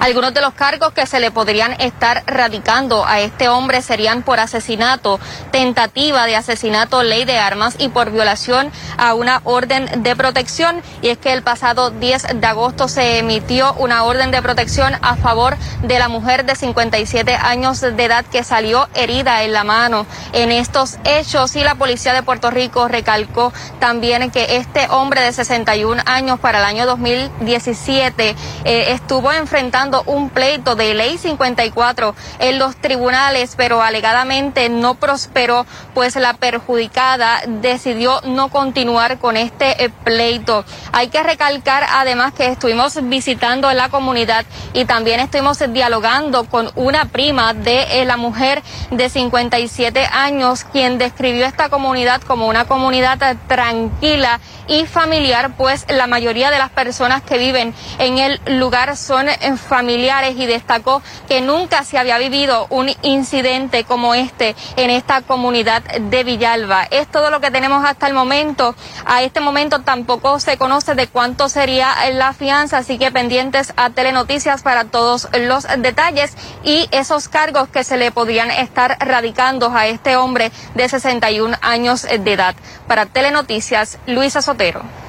Algunos 0.00 0.34
de 0.34 0.40
los 0.40 0.54
cargos 0.54 0.92
que 0.92 1.06
se 1.06 1.20
le 1.20 1.30
podrían 1.30 1.72
estar 1.80 2.22
radicando 2.26 3.04
a 3.06 3.20
este 3.20 3.48
hombre 3.48 3.82
serían 3.82 4.22
por 4.22 4.40
asesinato, 4.40 5.20
tentativa 5.50 6.26
de 6.26 6.36
asesinato, 6.36 7.02
ley 7.02 7.24
de 7.24 7.38
armas 7.38 7.76
y 7.78 7.88
por 7.88 8.10
violación 8.10 8.70
a 8.98 9.14
una 9.14 9.40
orden 9.44 10.02
de 10.02 10.16
protección. 10.16 10.82
Y 11.02 11.08
es 11.08 11.18
que 11.18 11.32
el 11.32 11.42
pasado 11.42 11.90
10 11.90 12.40
de 12.40 12.46
agosto 12.46 12.88
se 12.88 13.18
emitió 13.18 13.74
una 13.74 14.04
orden 14.04 14.30
de 14.30 14.42
protección 14.42 14.94
a 15.02 15.16
favor 15.16 15.56
de 15.82 15.98
la 15.98 16.08
mujer 16.08 16.44
de 16.44 16.54
57 16.54 17.34
años 17.34 17.80
de 17.80 18.04
edad 18.04 18.24
que 18.24 18.44
salió 18.44 18.88
herida 18.94 19.42
en 19.42 19.52
la 19.52 19.64
mano 19.64 20.06
en 20.32 20.52
estos 20.52 20.98
hechos 21.04 21.56
y 21.56 21.62
la 21.62 21.74
policía 21.74 22.12
de 22.12 22.22
Puerto 22.22 22.50
Rico 22.50 22.88
recalcó 22.88 23.52
también 23.78 24.30
que 24.30 24.56
este 24.56 24.88
hombre 24.90 25.20
de 25.20 25.32
61 25.32 26.02
años 26.06 26.40
para 26.40 26.58
el 26.58 26.64
año 26.64 26.86
2017 26.86 28.36
eh, 28.64 28.92
estuvo 28.92 29.32
enfrentando 29.46 30.02
un 30.06 30.28
pleito 30.28 30.74
de 30.74 30.92
ley 30.92 31.18
54 31.18 32.16
en 32.40 32.58
los 32.58 32.74
tribunales, 32.74 33.54
pero 33.56 33.80
alegadamente 33.80 34.68
no 34.68 34.96
prosperó, 34.96 35.66
pues 35.94 36.16
la 36.16 36.34
perjudicada 36.34 37.42
decidió 37.46 38.20
no 38.24 38.48
continuar 38.48 39.18
con 39.18 39.36
este 39.36 39.84
eh, 39.84 39.90
pleito. 40.02 40.64
Hay 40.90 41.10
que 41.10 41.22
recalcar 41.22 41.86
además 41.88 42.32
que 42.32 42.48
estuvimos 42.48 42.98
visitando 43.08 43.72
la 43.72 43.88
comunidad 43.88 44.44
y 44.72 44.84
también 44.84 45.20
estuvimos 45.20 45.62
dialogando 45.72 46.42
con 46.44 46.72
una 46.74 47.04
prima 47.04 47.54
de 47.54 48.00
eh, 48.00 48.04
la 48.04 48.16
mujer 48.16 48.64
de 48.90 49.08
57 49.08 50.06
años, 50.10 50.64
quien 50.64 50.98
describió 50.98 51.46
esta 51.46 51.68
comunidad 51.68 52.20
como 52.22 52.48
una 52.48 52.64
comunidad 52.64 53.36
tranquila 53.46 54.40
y 54.66 54.86
familiar, 54.86 55.52
pues 55.56 55.86
la 55.88 56.08
mayoría 56.08 56.50
de 56.50 56.58
las 56.58 56.70
personas 56.70 57.22
que 57.22 57.38
viven 57.38 57.74
en 57.98 58.18
el 58.18 58.40
lugar 58.58 58.96
son 58.96 59.28
eh, 59.28 59.35
familiares 59.56 60.36
y 60.36 60.46
destacó 60.46 61.02
que 61.28 61.40
nunca 61.40 61.84
se 61.84 61.98
había 61.98 62.18
vivido 62.18 62.66
un 62.70 62.90
incidente 63.02 63.84
como 63.84 64.14
este 64.14 64.54
en 64.76 64.90
esta 64.90 65.22
comunidad 65.22 65.82
de 65.82 66.24
Villalba. 66.24 66.84
Es 66.90 67.06
todo 67.08 67.30
lo 67.30 67.40
que 67.40 67.50
tenemos 67.50 67.84
hasta 67.84 68.06
el 68.06 68.14
momento. 68.14 68.74
A 69.04 69.22
este 69.22 69.40
momento 69.40 69.80
tampoco 69.80 70.40
se 70.40 70.56
conoce 70.56 70.94
de 70.94 71.06
cuánto 71.06 71.48
sería 71.48 71.94
la 72.12 72.32
fianza, 72.32 72.78
así 72.78 72.98
que 72.98 73.10
pendientes 73.10 73.72
a 73.76 73.90
Telenoticias 73.90 74.62
para 74.62 74.84
todos 74.84 75.28
los 75.38 75.66
detalles 75.78 76.36
y 76.62 76.88
esos 76.90 77.28
cargos 77.28 77.68
que 77.68 77.84
se 77.84 77.96
le 77.96 78.10
podrían 78.10 78.50
estar 78.50 78.96
radicando 79.00 79.72
a 79.74 79.86
este 79.86 80.16
hombre 80.16 80.50
de 80.74 80.88
61 80.88 81.56
años 81.62 82.02
de 82.02 82.32
edad. 82.32 82.54
Para 82.86 83.06
Telenoticias, 83.06 83.98
Luisa 84.06 84.42
Sotero. 84.42 85.05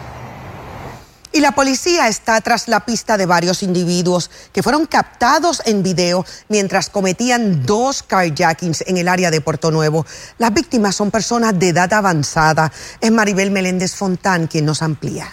Y 1.31 1.41
la 1.41 1.51
policía 1.51 2.07
está 2.07 2.39
tras 2.41 2.67
la 2.67 2.85
pista 2.85 3.17
de 3.17 3.25
varios 3.25 3.61
individuos 3.61 4.31
que 4.53 4.63
fueron 4.63 4.85
captados 4.85 5.61
en 5.65 5.83
video 5.83 6.25
mientras 6.47 6.89
cometían 6.89 7.65
dos 7.65 8.01
carjackings 8.01 8.83
en 8.87 8.97
el 8.97 9.07
área 9.07 9.29
de 9.29 9.41
Puerto 9.41 9.69
Nuevo. 9.69 10.05
Las 10.37 10.53
víctimas 10.53 10.95
son 10.95 11.11
personas 11.11 11.57
de 11.59 11.69
edad 11.69 11.91
avanzada. 11.93 12.71
Es 13.01 13.11
Maribel 13.11 13.51
Meléndez 13.51 13.95
Fontán 13.95 14.47
quien 14.47 14.65
nos 14.65 14.81
amplía. 14.81 15.31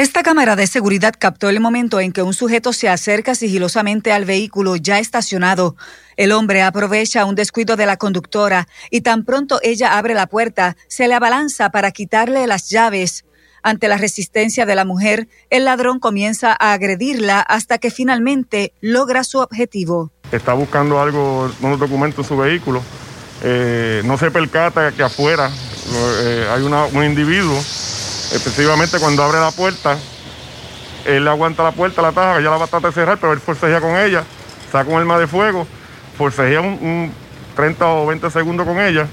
Esta 0.00 0.22
cámara 0.22 0.56
de 0.56 0.66
seguridad 0.66 1.12
captó 1.18 1.50
el 1.50 1.60
momento 1.60 2.00
en 2.00 2.12
que 2.12 2.22
un 2.22 2.32
sujeto 2.32 2.72
se 2.72 2.88
acerca 2.88 3.34
sigilosamente 3.34 4.12
al 4.12 4.24
vehículo 4.24 4.76
ya 4.76 4.98
estacionado. 4.98 5.76
El 6.16 6.32
hombre 6.32 6.62
aprovecha 6.62 7.26
un 7.26 7.34
descuido 7.34 7.76
de 7.76 7.84
la 7.84 7.98
conductora 7.98 8.66
y 8.90 9.02
tan 9.02 9.26
pronto 9.26 9.60
ella 9.62 9.98
abre 9.98 10.14
la 10.14 10.26
puerta, 10.26 10.78
se 10.88 11.06
le 11.06 11.12
abalanza 11.12 11.70
para 11.70 11.90
quitarle 11.90 12.46
las 12.46 12.70
llaves. 12.70 13.26
Ante 13.62 13.88
la 13.88 13.98
resistencia 13.98 14.64
de 14.64 14.74
la 14.74 14.84
mujer, 14.84 15.28
el 15.50 15.66
ladrón 15.66 15.98
comienza 15.98 16.56
a 16.58 16.72
agredirla 16.72 17.40
hasta 17.40 17.78
que 17.78 17.90
finalmente 17.90 18.72
logra 18.80 19.22
su 19.24 19.38
objetivo. 19.38 20.10
Está 20.32 20.54
buscando 20.54 21.00
algo, 21.00 21.50
unos 21.60 21.78
documentos 21.78 22.24
en 22.24 22.28
su 22.28 22.36
vehículo. 22.36 22.82
Eh, 23.42 24.02
no 24.04 24.16
se 24.16 24.30
percata 24.30 24.92
que 24.92 25.02
afuera 25.02 25.50
eh, 26.22 26.46
hay 26.50 26.62
un 26.62 27.04
individuo. 27.04 27.56
Efectivamente, 28.32 28.98
cuando 28.98 29.24
abre 29.24 29.40
la 29.40 29.50
puerta, 29.50 29.98
él 31.04 31.26
aguanta 31.28 31.62
la 31.62 31.72
puerta, 31.72 32.00
la 32.00 32.12
taja, 32.12 32.38
ella 32.38 32.50
la 32.50 32.56
va 32.56 32.64
a 32.64 32.68
tratar 32.68 32.90
de 32.90 32.94
cerrar, 32.94 33.18
pero 33.18 33.32
él 33.32 33.40
forcejea 33.40 33.80
con 33.80 33.96
ella, 33.96 34.24
saca 34.70 34.88
un 34.88 34.98
arma 34.98 35.18
de 35.18 35.26
fuego, 35.26 35.66
forcejea 36.16 36.60
un, 36.60 36.78
un 36.80 37.12
30 37.56 37.86
o 37.86 38.06
20 38.06 38.30
segundos 38.30 38.66
con 38.66 38.80
ella 38.80 39.06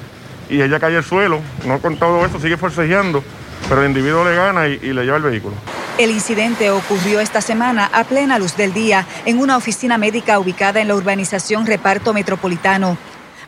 y 0.50 0.62
ella 0.62 0.80
cae 0.80 0.96
al 0.96 1.04
suelo. 1.04 1.42
No 1.66 1.80
con 1.80 1.98
todo 1.98 2.26
eso, 2.26 2.40
sigue 2.40 2.58
forcejeando 2.58 3.24
pero 3.70 3.82
el 3.82 3.88
individuo 3.90 4.24
le 4.24 4.36
gana 4.36 4.68
y, 4.68 4.78
le 4.80 5.04
lleva 5.04 5.18
el 5.18 5.24
vehículo. 5.24 5.56
El 5.98 6.12
incidente 6.12 6.70
ocurrió 6.70 7.20
esta 7.20 7.42
semana 7.42 7.90
a 7.92 8.04
plena 8.04 8.38
luz 8.38 8.56
del 8.56 8.74
día 8.74 9.06
en 9.26 9.40
una 9.40 9.58
oficina 9.58 9.98
médica 9.98 10.40
ubicada 10.40 10.80
en 10.80 10.88
la 10.88 10.96
urbanización 10.96 11.66
Reparto 11.66 12.14
Metropolitano. 12.14 12.98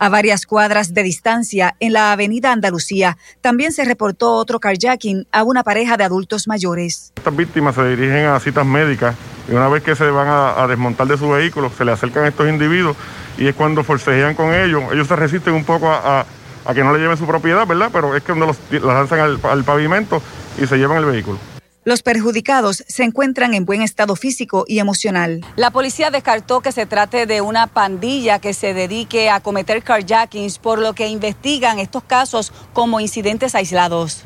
A 0.02 0.08
varias 0.08 0.46
cuadras 0.46 0.94
de 0.94 1.04
distancia, 1.04 1.76
en 1.82 1.92
la 1.92 2.14
avenida 2.14 2.54
Andalucía, 2.54 3.18
también 3.42 3.74
se 3.74 3.84
reportó 3.84 4.32
otro 4.32 4.60
carjacking 4.60 5.28
a 5.32 5.44
una 5.44 5.64
pareja 5.64 5.98
de 5.98 6.06
adultos 6.06 6.48
mayores. 6.48 7.12
Estas 7.18 7.36
víctimas 7.36 7.76
se 7.76 7.84
dirigen 7.84 8.28
a 8.28 8.40
citas 8.40 8.66
médicas 8.66 9.16
y 9.50 9.52
una 9.52 9.68
vez 9.68 9.84
que 9.84 9.96
se 9.96 10.10
van 10.10 10.28
a, 10.30 10.66
desmontar 10.68 11.06
de 11.08 11.18
su 11.18 11.30
vehículo, 11.30 11.70
se 11.78 11.84
le 11.84 11.92
acercan 11.92 12.24
a 12.24 12.28
estos 12.30 12.48
individuos 12.48 12.96
y 13.38 13.48
es 13.48 13.56
cuando 13.56 13.84
forcejean 13.84 14.36
con 14.36 14.54
ellos. 14.54 14.84
Ellos 14.94 15.08
se 15.08 15.18
resisten 15.18 15.54
un 15.54 15.66
poco 15.66 15.90
a 15.92 16.26
a 16.26 16.26
que 16.74 16.84
no 16.84 16.94
le 16.94 17.00
lleven 17.00 17.18
su 17.18 17.26
propiedad, 17.26 17.66
¿verdad? 17.66 17.90
Pero 17.92 18.16
es 18.16 18.24
que 18.24 18.34
cuando 18.34 18.48
los, 18.48 18.84
lanzan 18.84 19.20
al, 19.20 19.40
al 19.44 19.64
pavimento 19.64 20.22
y 20.62 20.68
se 20.68 20.78
llevan 20.78 20.98
el 20.98 21.06
vehículo. 21.06 21.40
Los 21.86 22.04
perjudicados 22.04 22.84
se 22.88 23.04
encuentran 23.04 23.54
en 23.54 23.66
buen 23.66 23.82
estado 23.82 24.16
físico 24.16 24.66
y 24.68 24.80
emocional. 24.80 25.44
La 25.56 25.72
policía 25.72 26.12
descartó 26.12 26.60
que 26.60 26.72
se 26.72 26.86
trate 26.86 27.26
de 27.26 27.42
una 27.42 27.68
pandilla 27.68 28.40
que 28.40 28.54
se 28.54 28.74
dedique 28.74 29.30
a 29.30 29.40
cometer 29.40 29.82
carjackings, 29.82 30.60
por 30.60 30.80
lo 30.80 30.94
que 30.94 31.08
investigan 31.08 31.80
estos 31.80 32.04
casos 32.04 32.52
como 32.74 33.00
incidentes 33.00 33.56
aislados. 33.56 34.26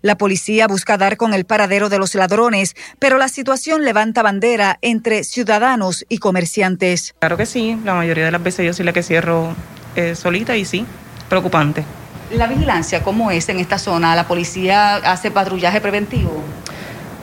La 0.00 0.18
policía 0.18 0.66
busca 0.66 0.98
dar 0.98 1.16
con 1.16 1.34
el 1.34 1.44
paradero 1.44 1.88
de 1.88 1.98
los 1.98 2.14
ladrones, 2.14 2.74
pero 2.98 3.16
la 3.16 3.28
situación 3.28 3.84
levanta 3.84 4.22
bandera 4.22 4.78
entre 4.82 5.24
ciudadanos 5.24 6.04
y 6.08 6.18
comerciantes. 6.18 7.14
Claro 7.20 7.36
que 7.36 7.46
sí, 7.46 7.78
la 7.84 7.94
mayoría 7.94 8.24
de 8.24 8.30
las 8.30 8.42
veces 8.42 8.66
yo 8.66 8.72
soy 8.74 8.84
la 8.84 8.92
que 8.92 9.02
cierro 9.02 9.54
eh, 9.94 10.14
solita 10.14 10.56
y 10.56 10.64
sí, 10.64 10.84
preocupante. 11.28 11.84
¿La 12.30 12.46
vigilancia 12.46 13.02
cómo 13.02 13.30
es 13.30 13.48
en 13.48 13.60
esta 13.60 13.78
zona? 13.78 14.16
¿La 14.16 14.26
policía 14.26 14.96
hace 14.96 15.30
patrullaje 15.30 15.80
preventivo? 15.80 16.42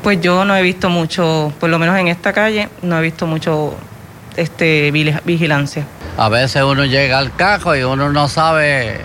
Pues 0.03 0.22
yo 0.22 0.46
no 0.46 0.55
he 0.55 0.62
visto 0.62 0.89
mucho, 0.89 1.53
por 1.60 1.70
lo 1.70 1.77
menos 1.79 1.98
en 1.98 2.08
esta 2.08 2.34
calle, 2.34 2.70
no 2.81 2.98
he 2.98 3.01
visto 3.01 3.27
mucho 3.27 3.75
este 4.36 4.91
vigilancia. 4.91 5.86
A 6.17 6.29
veces 6.29 6.63
uno 6.63 6.86
llega 6.86 7.17
al 7.17 7.36
cajo 7.36 7.75
y 7.75 7.84
uno 7.84 8.12
no 8.12 8.27
sabe 8.27 9.01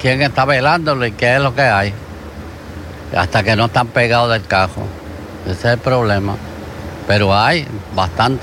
quién 0.00 0.22
está 0.22 0.44
velándolo 0.44 1.06
y 1.06 1.12
qué 1.12 1.34
es 1.36 1.40
lo 1.40 1.54
que 1.54 1.62
hay. 1.62 1.92
Hasta 3.16 3.42
que 3.42 3.56
no 3.56 3.66
están 3.66 3.88
pegados 3.88 4.30
del 4.32 4.46
cajo. 4.46 4.82
Ese 5.46 5.52
es 5.52 5.64
el 5.64 5.78
problema. 5.78 6.36
Pero 7.06 7.36
hay 7.36 7.66
bastante. 7.94 8.42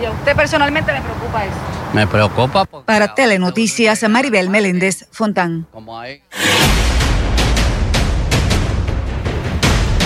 ¿Y 0.00 0.06
a 0.06 0.10
usted 0.10 0.34
personalmente 0.34 0.92
le 0.92 1.00
preocupa 1.00 1.44
eso? 1.44 1.79
Me 1.92 2.06
preocupa. 2.06 2.66
Para 2.66 3.14
Telenoticias, 3.14 4.08
Maribel 4.08 4.48
Meléndez 4.48 5.06
Fontán. 5.10 5.66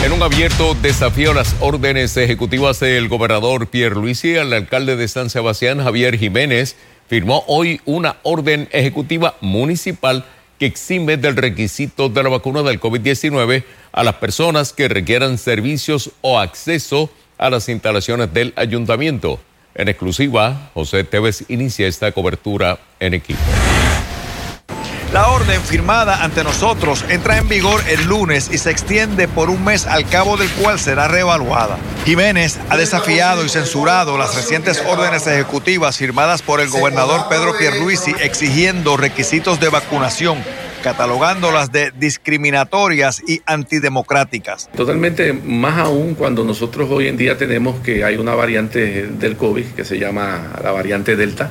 En 0.05 0.13
un 0.13 0.23
abierto 0.23 0.75
desafío 0.75 1.31
a 1.31 1.35
las 1.35 1.57
órdenes 1.61 2.17
ejecutivas 2.17 2.81
del 2.81 3.09
gobernador 3.09 3.69
Pierre 3.69 3.95
Luisi, 3.95 4.35
el 4.35 4.53
alcalde 4.53 4.97
de 4.97 5.09
San 5.09 5.31
Sebastián, 5.31 5.83
Javier 5.83 6.19
Jiménez, 6.19 6.77
firmó 7.09 7.45
hoy 7.47 7.81
una 7.85 8.17
orden 8.23 8.69
ejecutiva 8.73 9.35
municipal 9.41 10.25
que 10.59 10.67
exime 10.67 11.17
del 11.17 11.37
requisito 11.37 12.09
de 12.09 12.23
la 12.23 12.29
vacuna 12.29 12.63
del 12.63 12.81
COVID-19 12.81 13.65
a 13.93 14.05
las 14.05 14.15
personas 14.17 14.73
que 14.73 14.89
requieran 14.89 15.39
servicios 15.39 16.11
o 16.21 16.39
acceso 16.39 17.11
a 17.39 17.51
las 17.51 17.69
instalaciones 17.69 18.33
del 18.33 18.53
ayuntamiento. 18.57 19.41
En 19.75 19.89
exclusiva, 19.89 20.71
José 20.73 21.03
Tevez 21.05 21.45
inicia 21.49 21.89
esta 21.89 22.13
cobertura 22.13 22.79
en 23.01 23.15
equipo. 23.15 23.41
La 25.13 25.29
orden 25.29 25.61
firmada 25.61 26.25
ante 26.25 26.43
nosotros 26.43 27.05
entra 27.09 27.39
en 27.39 27.49
vigor 27.49 27.81
el 27.89 28.05
lunes 28.07 28.51
y 28.53 28.59
se 28.59 28.71
extiende 28.71 29.29
por 29.29 29.49
un 29.49 29.65
mes 29.65 29.87
al 29.87 30.09
cabo 30.09 30.37
del 30.37 30.51
cual 30.51 30.81
será 30.81 31.07
reevaluada. 31.07 31.79
Jiménez 32.05 32.59
ha 32.69 32.77
desafiado 32.77 33.45
y 33.45 33.49
censurado 33.49 34.19
las 34.19 34.35
recientes 34.35 34.83
órdenes 34.89 35.27
ejecutivas 35.29 35.99
firmadas 35.99 36.43
por 36.43 36.61
el 36.61 36.69
gobernador 36.69 37.29
Pedro 37.29 37.57
Pierluisi 37.57 38.13
exigiendo 38.21 38.97
requisitos 38.97 39.61
de 39.61 39.69
vacunación 39.69 40.43
catalogándolas 40.85 41.73
de 41.73 41.93
discriminatorias 41.99 43.23
y 43.27 43.41
antidemocráticas. 43.47 44.69
Totalmente, 44.77 45.33
más 45.33 45.79
aún 45.79 46.15
cuando 46.15 46.45
nosotros 46.45 46.91
hoy 46.91 47.09
en 47.09 47.17
día 47.17 47.39
tenemos 47.39 47.81
que 47.81 48.05
hay 48.05 48.19
una 48.19 48.35
variante 48.35 49.07
del 49.07 49.39
COVID 49.39 49.65
que 49.69 49.87
se 49.87 49.99
llama 49.99 50.53
la 50.63 50.73
variante 50.73 51.17
Delta, 51.17 51.51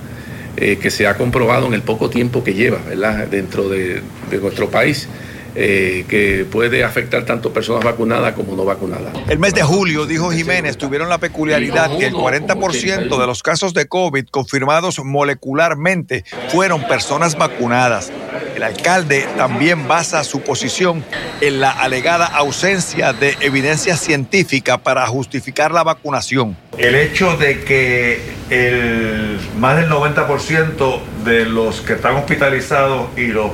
eh, 0.56 0.78
que 0.80 0.92
se 0.92 1.08
ha 1.08 1.18
comprobado 1.18 1.66
en 1.66 1.74
el 1.74 1.82
poco 1.82 2.12
tiempo 2.12 2.44
que 2.44 2.54
lleva 2.54 2.78
¿verdad? 2.88 3.26
dentro 3.28 3.70
de, 3.70 4.04
nuestro 4.40 4.70
país. 4.70 5.10
eh, 5.56 6.06
que 6.10 6.46
puede 6.52 6.84
afectar 6.84 7.26
tanto 7.26 7.54
personas 7.54 7.84
vacunadas 7.84 8.34
como 8.34 8.56
no 8.56 8.66
vacunadas. 8.66 9.14
El 9.30 9.38
mes 9.38 9.54
de 9.54 9.62
julio, 9.62 10.08
dijo 10.08 10.32
Jiménez, 10.32 10.78
tuvieron 10.78 11.10
la 11.10 11.20
peculiaridad 11.20 11.96
que 11.96 12.08
el 12.08 12.14
40% 12.16 13.20
de 13.20 13.28
los 13.28 13.44
casos 13.44 13.76
de 13.76 13.86
COVID 13.88 14.26
confirmados 14.32 15.00
molecularmente 15.04 16.26
fueron 16.50 16.88
personas 16.88 17.38
vacunadas. 17.38 18.12
El 18.56 18.64
alcalde 18.64 19.28
también 19.36 19.88
basa 19.88 20.24
su 20.24 20.42
posición 20.42 21.04
en 21.42 21.60
la 21.60 21.72
alegada 21.72 22.26
ausencia 22.26 23.12
de 23.14 23.36
evidencia 23.40 23.98
científica 23.98 24.78
para 24.78 25.06
justificar 25.08 25.72
la 25.72 25.84
vacunación. 25.84 26.56
El 26.78 26.96
hecho 26.96 27.36
de 27.38 27.64
que 27.64 28.22
el, 28.50 29.40
más 29.58 29.78
del 29.78 29.90
90% 29.90 31.00
de 31.26 31.46
los 31.46 31.82
que 31.82 31.94
están 31.94 32.16
hospitalizados 32.16 33.10
y 33.18 33.28
los 33.28 33.52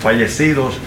fallecidos 0.00 0.78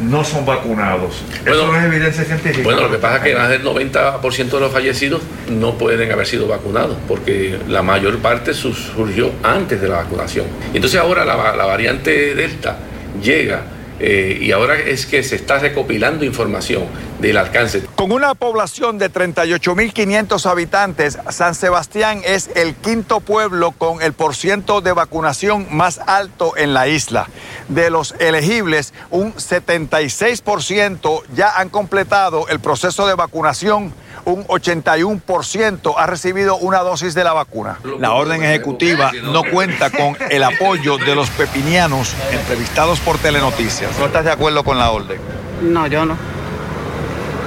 no 0.00 0.24
son 0.24 0.44
vacunados. 0.44 1.22
Eso 1.44 1.66
no 1.66 1.76
es 1.76 1.84
evidencia 1.84 2.24
científica. 2.24 2.62
Bueno, 2.64 2.82
lo 2.82 2.90
que 2.90 2.98
pasa 2.98 3.16
es 3.18 3.22
que 3.22 3.34
más 3.34 3.48
del 3.48 3.64
90% 3.64 4.50
de 4.50 4.60
los 4.60 4.72
fallecidos 4.72 5.22
no 5.48 5.78
pueden 5.78 6.10
haber 6.12 6.26
sido 6.26 6.46
vacunados, 6.46 6.96
porque 7.08 7.58
la 7.68 7.82
mayor 7.82 8.18
parte 8.18 8.54
surgió 8.54 9.32
antes 9.42 9.80
de 9.80 9.88
la 9.88 9.96
vacunación. 9.96 10.46
Entonces 10.74 11.00
ahora 11.00 11.24
la, 11.24 11.56
la 11.56 11.64
variante 11.64 12.34
Delta 12.34 12.78
llega 13.22 13.62
eh, 13.98 14.38
y 14.40 14.52
ahora 14.52 14.78
es 14.78 15.06
que 15.06 15.22
se 15.22 15.36
está 15.36 15.58
recopilando 15.58 16.24
información 16.24 16.84
del 17.20 17.36
alcance. 17.38 17.82
Con 17.94 18.12
una 18.12 18.34
población 18.34 18.98
de 18.98 19.10
38.500 19.10 20.46
habitantes, 20.46 21.18
San 21.30 21.54
Sebastián 21.54 22.20
es 22.24 22.50
el 22.54 22.74
quinto 22.74 23.20
pueblo 23.20 23.72
con 23.72 24.02
el 24.02 24.12
porciento 24.12 24.80
de 24.80 24.92
vacunación 24.92 25.66
más 25.70 26.00
alto 26.06 26.56
en 26.56 26.74
la 26.74 26.88
isla. 26.88 27.28
De 27.68 27.90
los 27.90 28.14
elegibles, 28.18 28.92
un 29.10 29.34
76% 29.34 31.22
ya 31.34 31.50
han 31.56 31.68
completado 31.68 32.48
el 32.48 32.60
proceso 32.60 33.06
de 33.06 33.14
vacunación 33.14 33.92
un 34.26 34.44
81% 34.46 35.94
ha 35.96 36.06
recibido 36.06 36.56
una 36.56 36.80
dosis 36.80 37.14
de 37.14 37.22
la 37.22 37.32
vacuna. 37.32 37.78
La 38.00 38.12
orden 38.12 38.42
ejecutiva 38.42 39.12
no 39.22 39.42
cuenta 39.44 39.90
con 39.90 40.16
el 40.30 40.42
apoyo 40.42 40.98
de 40.98 41.14
los 41.14 41.30
pepinianos 41.30 42.12
entrevistados 42.32 42.98
por 43.00 43.18
Telenoticias. 43.18 43.85
¿No 43.98 44.06
estás 44.06 44.24
de 44.24 44.30
acuerdo 44.30 44.62
con 44.62 44.78
la 44.78 44.90
orden? 44.90 45.18
No, 45.62 45.86
yo 45.86 46.04
no. 46.04 46.16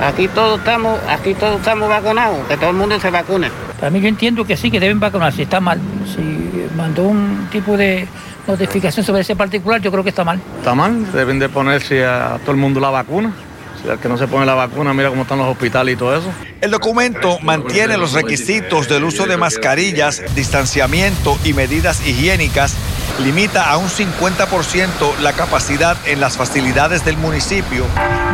Aquí 0.01 0.27
todos 0.29 0.59
estamos, 0.59 0.97
aquí 1.07 1.33
todos 1.33 1.57
estamos 1.57 1.89
vacunados, 1.89 2.47
que 2.47 2.55
todo 2.55 2.69
el 2.69 2.75
mundo 2.75 2.99
se 2.99 3.09
vacune. 3.09 3.51
Para 3.79 3.89
mí 3.89 3.99
yo 3.99 4.07
entiendo 4.07 4.45
que 4.45 4.55
sí, 4.55 4.71
que 4.71 4.79
deben 4.79 4.99
vacunarse, 4.99 5.43
está 5.43 5.59
mal. 5.59 5.79
Si 6.05 6.67
mandó 6.75 7.03
un 7.03 7.47
tipo 7.51 7.75
de 7.75 8.07
notificación 8.47 9.05
sobre 9.05 9.21
ese 9.21 9.35
particular, 9.35 9.81
yo 9.81 9.91
creo 9.91 10.03
que 10.03 10.09
está 10.09 10.23
mal. 10.23 10.39
Está 10.57 10.73
mal, 10.73 11.11
deben 11.11 11.37
de 11.39 11.49
ponerse 11.49 12.05
a 12.05 12.39
todo 12.41 12.51
el 12.51 12.57
mundo 12.57 12.79
la 12.79 12.89
vacuna. 12.89 13.33
Si 13.81 13.89
el 13.89 13.97
que 13.99 14.09
no 14.09 14.17
se 14.17 14.27
pone 14.27 14.45
la 14.45 14.55
vacuna, 14.55 14.93
mira 14.93 15.09
cómo 15.09 15.21
están 15.21 15.37
los 15.37 15.47
hospitales 15.47 15.95
y 15.95 15.97
todo 15.97 16.15
eso. 16.15 16.29
El 16.59 16.71
documento 16.71 17.39
mantiene 17.41 17.97
los 17.97 18.13
requisitos 18.13 18.89
del 18.89 19.03
uso 19.05 19.25
de 19.25 19.37
mascarillas, 19.37 20.23
distanciamiento 20.35 21.37
y 21.45 21.53
medidas 21.53 22.05
higiénicas, 22.05 22.75
limita 23.19 23.69
a 23.69 23.77
un 23.77 23.89
50% 23.89 25.17
la 25.21 25.33
capacidad 25.33 25.97
en 26.05 26.19
las 26.19 26.37
facilidades 26.37 27.05
del 27.05 27.17
municipio, 27.17 27.85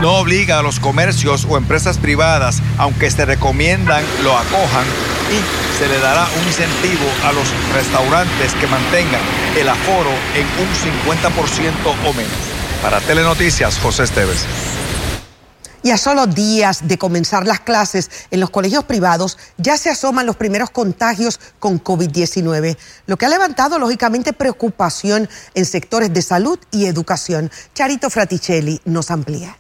no 0.01 0.15
obliga 0.15 0.60
a 0.60 0.62
los 0.62 0.79
comercios 0.79 1.46
o 1.50 1.58
empresas 1.58 1.98
privadas, 1.98 2.62
aunque 2.77 3.10
se 3.10 3.25
recomiendan, 3.25 4.03
lo 4.24 4.38
acojan 4.38 4.86
y 5.32 5.77
se 5.79 5.88
le 5.88 6.00
dará 6.00 6.27
un 6.39 6.48
incentivo 6.48 7.05
a 7.25 7.32
los 7.32 7.48
restaurantes 7.74 8.53
que 8.55 8.67
mantengan 8.67 9.22
el 9.58 9.70
aforo 9.70 10.12
en 10.36 10.46
un 10.62 10.70
50% 10.74 12.10
o 12.10 12.13
menos. 12.13 12.32
Para 12.82 13.00
Telenoticias, 13.01 13.79
José 13.79 14.03
Esteves. 14.03 14.46
Y 15.85 15.91
a 15.91 15.99
solo 15.99 16.25
días 16.25 16.87
de 16.87 16.97
comenzar 16.97 17.45
las 17.45 17.59
clases 17.59 18.09
en 18.31 18.39
los 18.39 18.49
colegios 18.49 18.85
privados 18.85 19.37
ya 19.57 19.77
se 19.77 19.91
asoman 19.91 20.25
los 20.25 20.35
primeros 20.35 20.71
contagios 20.71 21.39
con 21.59 21.79
COVID-19, 21.79 22.75
lo 23.05 23.17
que 23.17 23.27
ha 23.27 23.29
levantado 23.29 23.77
lógicamente 23.77 24.33
preocupación 24.33 25.29
en 25.53 25.65
sectores 25.65 26.11
de 26.11 26.23
salud 26.23 26.57
y 26.71 26.87
educación. 26.87 27.51
Charito 27.75 28.09
Fraticelli 28.09 28.81
nos 28.85 29.11
amplía. 29.11 29.59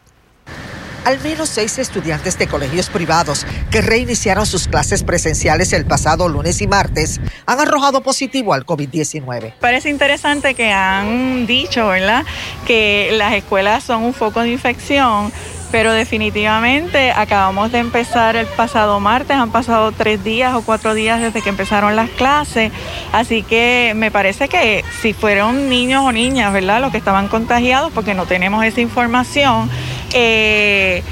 Al 1.05 1.21
menos 1.21 1.49
seis 1.49 1.77
estudiantes 1.77 2.39
de 2.39 2.47
colegios 2.47 2.89
privados 2.89 3.45
que 3.69 3.81
reiniciaron 3.81 4.47
sus 4.47 4.67
clases 4.67 5.03
presenciales 5.03 5.73
el 5.73 5.85
pasado 5.85 6.27
lunes 6.27 6.59
y 6.59 6.65
martes 6.65 7.21
han 7.45 7.59
arrojado 7.59 8.01
positivo 8.01 8.55
al 8.55 8.65
COVID-19. 8.65 9.53
Parece 9.59 9.91
interesante 9.91 10.55
que 10.55 10.71
han 10.71 11.45
dicho, 11.45 11.89
¿verdad?, 11.89 12.25
que 12.65 13.11
las 13.13 13.35
escuelas 13.35 13.83
son 13.83 14.01
un 14.01 14.15
foco 14.15 14.41
de 14.41 14.49
infección 14.49 15.31
pero 15.71 15.91
definitivamente 15.91 17.11
acabamos 17.11 17.71
de 17.71 17.79
empezar 17.79 18.35
el 18.35 18.47
pasado 18.47 18.99
martes, 18.99 19.35
han 19.35 19.51
pasado 19.51 19.91
tres 19.91 20.23
días 20.23 20.53
o 20.55 20.61
cuatro 20.61 20.93
días 20.93 21.21
desde 21.21 21.41
que 21.41 21.49
empezaron 21.49 21.95
las 21.95 22.09
clases, 22.11 22.71
así 23.11 23.43
que 23.43 23.93
me 23.95 24.11
parece 24.11 24.47
que 24.47 24.83
si 25.01 25.13
fueron 25.13 25.69
niños 25.69 26.03
o 26.03 26.11
niñas, 26.11 26.51
¿verdad? 26.53 26.81
Los 26.81 26.91
que 26.91 26.97
estaban 26.97 27.27
contagiados, 27.27 27.91
porque 27.93 28.13
no 28.13 28.25
tenemos 28.25 28.63
esa 28.65 28.81
información, 28.81 29.69
eh, 30.13 31.03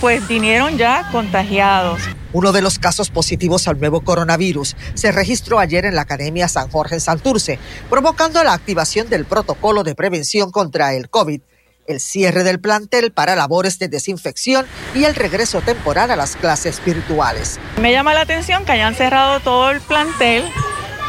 pues 0.00 0.26
vinieron 0.28 0.76
ya 0.76 1.08
contagiados. 1.10 2.00
Uno 2.32 2.50
de 2.50 2.62
los 2.62 2.80
casos 2.80 3.10
positivos 3.10 3.68
al 3.68 3.78
nuevo 3.78 4.00
coronavirus 4.00 4.74
se 4.94 5.12
registró 5.12 5.60
ayer 5.60 5.84
en 5.84 5.94
la 5.94 6.02
Academia 6.02 6.48
San 6.48 6.68
Jorge 6.68 6.96
en 6.96 7.00
Santurce, 7.00 7.60
provocando 7.88 8.42
la 8.42 8.54
activación 8.54 9.08
del 9.08 9.24
protocolo 9.24 9.84
de 9.84 9.94
prevención 9.94 10.50
contra 10.50 10.94
el 10.94 11.08
COVID 11.08 11.40
el 11.86 12.00
cierre 12.00 12.44
del 12.44 12.60
plantel 12.60 13.12
para 13.12 13.36
labores 13.36 13.78
de 13.78 13.88
desinfección 13.88 14.66
y 14.94 15.04
el 15.04 15.14
regreso 15.14 15.60
temporal 15.60 16.10
a 16.10 16.16
las 16.16 16.36
clases 16.36 16.82
virtuales. 16.84 17.58
Me 17.80 17.92
llama 17.92 18.14
la 18.14 18.22
atención 18.22 18.64
que 18.64 18.72
hayan 18.72 18.94
cerrado 18.94 19.40
todo 19.40 19.70
el 19.70 19.80
plantel 19.80 20.44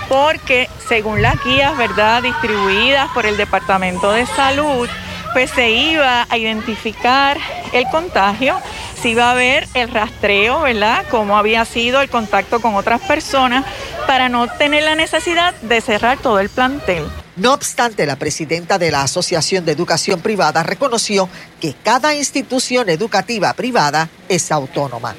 porque 0.10 0.70
según 0.88 1.22
las 1.22 1.44
guías, 1.44 1.76
¿verdad?, 1.78 2.22
distribuidas 2.22 3.10
por 3.12 3.26
el 3.26 3.38
Departamento 3.38 4.12
de 4.12 4.26
Salud, 4.26 4.88
pues 5.34 5.52
se 5.52 5.72
iba 5.72 6.26
a 6.30 6.38
identificar 6.38 7.38
el 7.74 7.86
contagio, 7.90 8.58
se 9.02 9.10
iba 9.10 9.32
a 9.32 9.34
ver 9.34 9.68
el 9.74 9.90
rastreo, 9.90 10.62
¿verdad?, 10.62 11.06
cómo 11.10 11.38
había 11.38 11.66
sido 11.66 12.02
el 12.02 12.10
contacto 12.10 12.62
con 12.62 12.76
otras 12.76 13.02
personas 13.02 13.66
para 14.08 14.30
no 14.30 14.48
tener 14.48 14.84
la 14.84 14.96
necesidad 14.96 15.54
de 15.62 15.82
cerrar 15.82 16.20
todo 16.20 16.40
el 16.40 16.50
plantel. 16.50 17.06
No 17.38 17.54
obstante, 17.54 18.06
la 18.06 18.16
presidenta 18.16 18.78
de 18.78 18.92
la 18.92 19.02
Asociación 19.02 19.66
de 19.66 19.74
Educación 19.74 20.22
Privada 20.22 20.64
reconoció 20.64 21.28
que 21.60 21.76
cada 21.84 22.16
institución 22.16 22.90
educativa 22.90 23.54
privada 23.54 24.10
es 24.30 24.54
autónoma. 24.54 25.16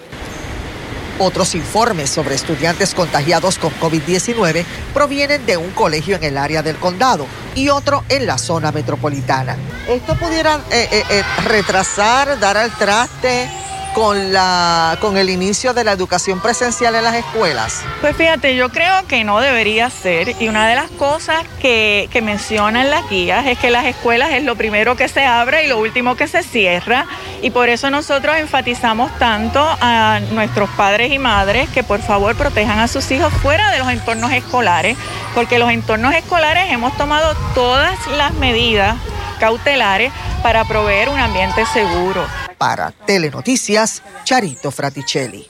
Otros 1.18 1.54
informes 1.54 2.10
sobre 2.10 2.34
estudiantes 2.34 2.94
contagiados 2.94 3.58
con 3.58 3.72
COVID-19 3.80 4.64
provienen 4.94 5.44
de 5.46 5.56
un 5.56 5.70
colegio 5.70 6.16
en 6.16 6.24
el 6.24 6.38
área 6.38 6.62
del 6.62 6.76
condado 6.76 7.26
y 7.54 7.68
otro 7.68 8.04
en 8.08 8.26
la 8.26 8.38
zona 8.38 8.72
metropolitana. 8.72 9.56
¿Esto 9.88 10.14
pudiera 10.16 10.60
eh, 10.70 10.88
eh, 10.92 11.02
eh, 11.10 11.22
retrasar, 11.44 12.38
dar 12.38 12.56
al 12.56 12.70
traste 12.72 13.48
con, 13.96 14.30
la, 14.30 14.98
con 15.00 15.16
el 15.16 15.30
inicio 15.30 15.72
de 15.72 15.82
la 15.82 15.92
educación 15.92 16.38
presencial 16.40 16.94
en 16.96 17.04
las 17.04 17.14
escuelas? 17.14 17.82
Pues 18.02 18.14
fíjate, 18.14 18.54
yo 18.54 18.68
creo 18.68 19.06
que 19.08 19.24
no 19.24 19.40
debería 19.40 19.88
ser 19.88 20.36
y 20.38 20.48
una 20.48 20.68
de 20.68 20.74
las 20.74 20.90
cosas 20.90 21.46
que, 21.62 22.06
que 22.12 22.20
mencionan 22.20 22.90
las 22.90 23.08
guías 23.08 23.46
es 23.46 23.58
que 23.58 23.70
las 23.70 23.86
escuelas 23.86 24.32
es 24.32 24.44
lo 24.44 24.54
primero 24.54 24.96
que 24.96 25.08
se 25.08 25.24
abre 25.24 25.64
y 25.64 25.68
lo 25.68 25.78
último 25.78 26.14
que 26.14 26.28
se 26.28 26.42
cierra 26.42 27.06
y 27.40 27.48
por 27.48 27.70
eso 27.70 27.88
nosotros 27.88 28.36
enfatizamos 28.36 29.10
tanto 29.18 29.66
a 29.80 30.20
nuestros 30.32 30.68
padres 30.76 31.10
y 31.10 31.18
madres 31.18 31.66
que 31.70 31.82
por 31.82 32.02
favor 32.02 32.36
protejan 32.36 32.78
a 32.80 32.88
sus 32.88 33.10
hijos 33.10 33.32
fuera 33.32 33.70
de 33.70 33.78
los 33.78 33.88
entornos 33.88 34.30
escolares, 34.30 34.98
porque 35.34 35.58
los 35.58 35.70
entornos 35.70 36.14
escolares 36.14 36.70
hemos 36.70 36.94
tomado 36.98 37.34
todas 37.54 37.96
las 38.08 38.34
medidas 38.34 38.96
cautelares 39.40 40.12
para 40.42 40.66
proveer 40.66 41.08
un 41.08 41.18
ambiente 41.18 41.64
seguro. 41.72 42.26
Para 42.58 42.92
Telenoticias, 42.92 44.02
Charito 44.24 44.70
Fraticelli. 44.70 45.46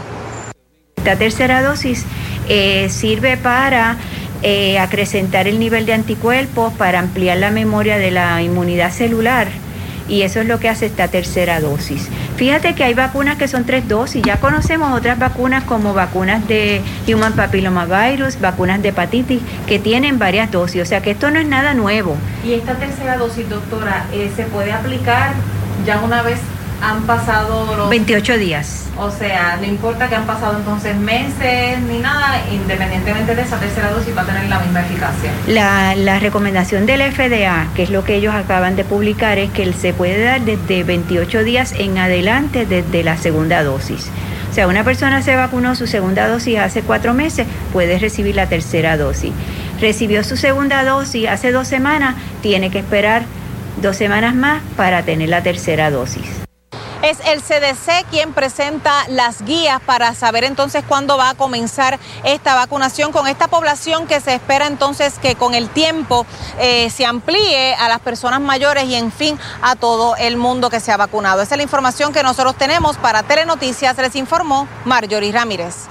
Esta 0.98 1.16
tercera 1.16 1.64
dosis 1.64 2.06
eh, 2.48 2.88
sirve 2.90 3.36
para 3.36 3.98
eh, 4.44 4.78
acrecentar 4.78 5.48
el 5.48 5.60
nivel 5.60 5.88
de 5.88 5.94
anticuerpos, 5.94 6.72
para 6.74 7.00
ampliar 7.00 7.38
la 7.38 7.50
memoria 7.50 7.98
de 7.98 8.12
la 8.12 8.44
inmunidad 8.44 8.92
celular 8.92 9.48
y 10.08 10.22
eso 10.22 10.42
es 10.42 10.48
lo 10.48 10.60
que 10.60 10.70
hace 10.70 10.86
esta 10.88 11.08
tercera 11.08 11.60
dosis. 11.60 12.10
Fíjate 12.36 12.76
que 12.76 12.84
hay 12.84 12.94
vacunas 12.94 13.38
que 13.38 13.48
son 13.48 13.66
tres 13.66 13.88
dosis, 13.88 14.22
ya 14.24 14.40
conocemos 14.40 14.98
otras 14.98 15.18
vacunas 15.20 15.64
como 15.64 15.94
vacunas 15.94 16.48
de 16.48 16.82
Human 17.08 17.34
Papilloma 17.34 17.86
Virus, 17.86 18.40
vacunas 18.40 18.82
de 18.82 18.90
hepatitis, 18.90 19.42
que 19.68 19.80
tienen 19.80 20.20
varias 20.20 20.52
dosis, 20.52 20.82
o 20.82 20.86
sea 20.86 21.02
que 21.02 21.12
esto 21.12 21.32
no 21.32 21.40
es 21.40 21.48
nada 21.48 21.74
nuevo. 21.74 22.16
Y 22.46 22.54
esta 22.54 22.76
tercera 22.76 23.18
dosis, 23.18 23.50
doctora, 23.50 24.06
eh, 24.14 24.32
¿se 24.36 24.44
puede 24.44 24.72
aplicar 24.72 25.34
ya 25.86 26.00
una 26.00 26.22
vez 26.22 26.40
han 26.82 27.04
pasado 27.04 27.76
los... 27.76 27.90
28 27.90 28.38
días. 28.38 28.86
O 28.98 29.12
sea, 29.12 29.58
no 29.60 29.66
importa 29.66 30.10
que 30.10 30.16
han 30.16 30.26
pasado 30.26 30.58
entonces 30.58 30.96
meses 30.96 31.80
ni 31.82 32.00
nada, 32.00 32.42
independientemente 32.52 33.36
de 33.36 33.42
esa 33.42 33.60
tercera 33.60 33.92
dosis 33.92 34.16
va 34.16 34.22
a 34.22 34.26
tener 34.26 34.50
la 34.50 34.60
misma 34.60 34.82
eficacia. 34.82 35.32
La, 35.48 35.96
la 35.96 36.20
recomendación 36.20 36.86
del 36.86 37.02
FDA, 37.12 37.68
que 37.76 37.84
es 37.84 37.90
lo 37.90 38.04
que 38.04 38.16
ellos 38.16 38.34
acaban 38.34 38.76
de 38.76 38.84
publicar, 38.84 39.38
es 39.38 39.52
que 39.52 39.72
se 39.74 39.94
puede 39.94 40.24
dar 40.24 40.42
desde 40.42 40.84
28 40.84 41.44
días 41.44 41.74
en 41.78 41.98
adelante 41.98 42.66
desde 42.66 43.04
la 43.04 43.18
segunda 43.18 43.64
dosis. 43.64 44.10
O 44.50 44.54
sea, 44.54 44.68
una 44.68 44.84
persona 44.84 45.22
se 45.22 45.36
vacunó 45.36 45.76
su 45.76 45.88
segunda 45.88 46.28
dosis 46.28 46.58
hace 46.60 46.82
cuatro 46.82 47.14
meses, 47.14 47.46
puede 47.74 48.00
recibir 48.00 48.36
la 48.36 48.48
tercera 48.48 48.98
dosis. 48.98 49.32
Recibió 49.80 50.24
su 50.24 50.38
segunda 50.38 50.84
dosis 50.84 51.28
hace 51.28 51.52
dos 51.52 51.68
semanas, 51.68 52.16
tiene 52.42 52.72
que 52.72 52.80
esperar 52.80 53.24
dos 53.82 53.96
semanas 53.96 54.34
más 54.34 54.64
para 54.76 55.04
tener 55.04 55.30
la 55.30 55.44
tercera 55.44 55.92
dosis. 55.92 56.47
Es 57.02 57.20
el 57.26 57.42
CDC 57.42 58.06
quien 58.10 58.34
presenta 58.34 59.08
las 59.10 59.44
guías 59.44 59.80
para 59.82 60.14
saber 60.16 60.44
entonces 60.44 60.84
cuándo 60.88 61.18
va 61.18 61.30
a 61.30 61.36
comenzar 61.36 62.00
esta 62.24 62.56
vacunación 62.56 63.12
con 63.12 63.28
esta 63.28 63.48
población 63.48 64.08
que 64.08 64.20
se 64.20 64.34
espera 64.34 64.68
entonces 64.68 65.20
que 65.20 65.36
con 65.36 65.54
el 65.54 65.70
tiempo 65.70 66.26
eh, 66.60 66.90
se 66.90 67.06
amplíe 67.06 67.76
a 67.76 67.88
las 67.88 68.00
personas 68.00 68.42
mayores 68.42 68.86
y 68.86 68.96
en 68.96 69.12
fin 69.12 69.40
a 69.62 69.76
todo 69.76 70.16
el 70.16 70.38
mundo 70.38 70.70
que 70.70 70.80
se 70.80 70.92
ha 70.92 70.98
vacunado. 70.98 71.42
Esa 71.42 71.56
es 71.56 71.58
la 71.58 71.64
información 71.64 72.14
que 72.14 72.24
nosotros 72.24 72.56
tenemos 72.56 72.98
para 72.98 73.24
Telenoticias. 73.24 73.98
Les 73.98 74.16
informó 74.16 74.68
Marjorie 74.86 75.32
Ramírez. 75.32 75.88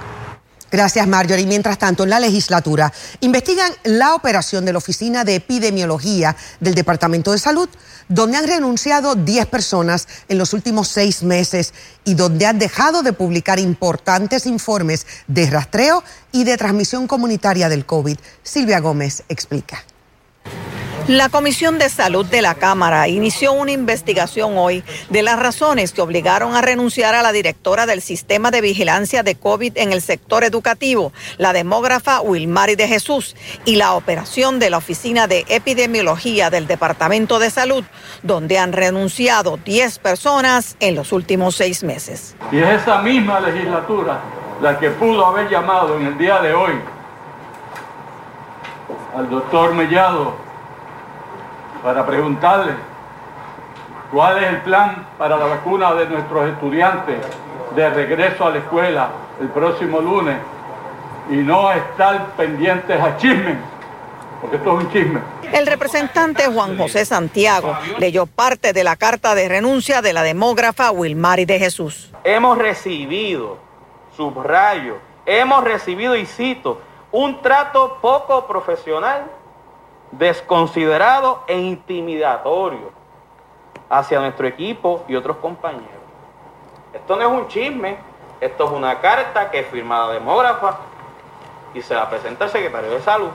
Gracias, 0.70 1.06
Marjorie. 1.06 1.46
Mientras 1.46 1.78
tanto, 1.78 2.02
en 2.02 2.10
la 2.10 2.20
legislatura 2.20 2.92
investigan 3.20 3.72
la 3.84 4.14
operación 4.14 4.64
de 4.64 4.72
la 4.72 4.78
Oficina 4.78 5.24
de 5.24 5.36
Epidemiología 5.36 6.36
del 6.60 6.74
Departamento 6.74 7.30
de 7.30 7.38
Salud, 7.38 7.68
donde 8.08 8.36
han 8.36 8.46
renunciado 8.46 9.14
10 9.14 9.46
personas 9.46 10.08
en 10.28 10.38
los 10.38 10.52
últimos 10.52 10.88
seis 10.88 11.22
meses 11.22 11.72
y 12.04 12.14
donde 12.14 12.46
han 12.46 12.58
dejado 12.58 13.02
de 13.02 13.12
publicar 13.12 13.58
importantes 13.58 14.46
informes 14.46 15.06
de 15.28 15.48
rastreo 15.48 16.02
y 16.32 16.44
de 16.44 16.56
transmisión 16.56 17.06
comunitaria 17.06 17.68
del 17.68 17.86
COVID. 17.86 18.18
Silvia 18.42 18.80
Gómez 18.80 19.22
explica. 19.28 19.84
La 21.08 21.28
Comisión 21.28 21.78
de 21.78 21.88
Salud 21.88 22.26
de 22.26 22.42
la 22.42 22.56
Cámara 22.56 23.06
inició 23.06 23.52
una 23.52 23.70
investigación 23.70 24.58
hoy 24.58 24.82
de 25.08 25.22
las 25.22 25.38
razones 25.38 25.92
que 25.92 26.00
obligaron 26.00 26.56
a 26.56 26.62
renunciar 26.62 27.14
a 27.14 27.22
la 27.22 27.30
directora 27.30 27.86
del 27.86 28.02
Sistema 28.02 28.50
de 28.50 28.60
Vigilancia 28.60 29.22
de 29.22 29.36
COVID 29.36 29.74
en 29.76 29.92
el 29.92 30.02
sector 30.02 30.42
educativo, 30.42 31.12
la 31.38 31.52
demógrafa 31.52 32.20
Wilmary 32.22 32.74
de 32.74 32.88
Jesús, 32.88 33.36
y 33.64 33.76
la 33.76 33.94
operación 33.94 34.58
de 34.58 34.68
la 34.68 34.78
Oficina 34.78 35.28
de 35.28 35.44
Epidemiología 35.48 36.50
del 36.50 36.66
Departamento 36.66 37.38
de 37.38 37.50
Salud, 37.50 37.84
donde 38.24 38.58
han 38.58 38.72
renunciado 38.72 39.60
10 39.64 40.00
personas 40.00 40.76
en 40.80 40.96
los 40.96 41.12
últimos 41.12 41.54
seis 41.54 41.84
meses. 41.84 42.34
Y 42.50 42.58
es 42.58 42.82
esa 42.82 43.00
misma 43.00 43.38
legislatura 43.38 44.24
la 44.60 44.76
que 44.76 44.90
pudo 44.90 45.24
haber 45.24 45.48
llamado 45.48 46.00
en 46.00 46.06
el 46.06 46.18
día 46.18 46.40
de 46.40 46.52
hoy 46.52 46.95
al 49.16 49.30
doctor 49.30 49.72
Mellado 49.72 50.34
para 51.82 52.04
preguntarle 52.04 52.74
cuál 54.12 54.42
es 54.42 54.50
el 54.50 54.60
plan 54.60 55.06
para 55.16 55.38
la 55.38 55.46
vacuna 55.46 55.94
de 55.94 56.06
nuestros 56.06 56.50
estudiantes 56.50 57.16
de 57.74 57.90
regreso 57.90 58.46
a 58.46 58.50
la 58.50 58.58
escuela 58.58 59.08
el 59.40 59.48
próximo 59.48 60.00
lunes 60.00 60.36
y 61.30 61.36
no 61.36 61.72
estar 61.72 62.26
pendientes 62.36 63.00
a 63.00 63.16
chismes, 63.16 63.56
porque 64.40 64.56
esto 64.56 64.78
es 64.78 64.84
un 64.84 64.92
chisme. 64.92 65.20
El 65.50 65.66
representante 65.66 66.46
Juan 66.46 66.76
José 66.76 67.04
Santiago 67.04 67.76
leyó 67.98 68.26
parte 68.26 68.72
de 68.72 68.84
la 68.84 68.96
carta 68.96 69.34
de 69.34 69.48
renuncia 69.48 70.02
de 70.02 70.12
la 70.12 70.22
demógrafa 70.22 70.90
Wilmary 70.90 71.46
de 71.46 71.58
Jesús. 71.58 72.12
Hemos 72.22 72.58
recibido, 72.58 73.56
subrayo, 74.14 74.98
hemos 75.24 75.64
recibido 75.64 76.16
y 76.16 76.26
cito, 76.26 76.80
un 77.12 77.40
trato 77.40 77.98
poco 78.00 78.46
profesional 78.46 79.26
desconsiderado 80.10 81.42
e 81.46 81.58
intimidatorio 81.58 82.92
hacia 83.88 84.20
nuestro 84.20 84.46
equipo 84.46 85.04
y 85.08 85.14
otros 85.14 85.36
compañeros. 85.38 85.86
Esto 86.92 87.16
no 87.16 87.22
es 87.22 87.28
un 87.28 87.48
chisme, 87.48 87.98
esto 88.40 88.64
es 88.64 88.70
una 88.70 89.00
carta 89.00 89.50
que 89.50 89.60
es 89.60 89.66
firmada 89.68 90.12
demógrafa 90.12 90.78
y 91.74 91.82
se 91.82 91.94
la 91.94 92.08
presenta 92.08 92.44
al 92.44 92.50
secretario 92.50 92.90
de 92.90 93.00
Salud. 93.00 93.30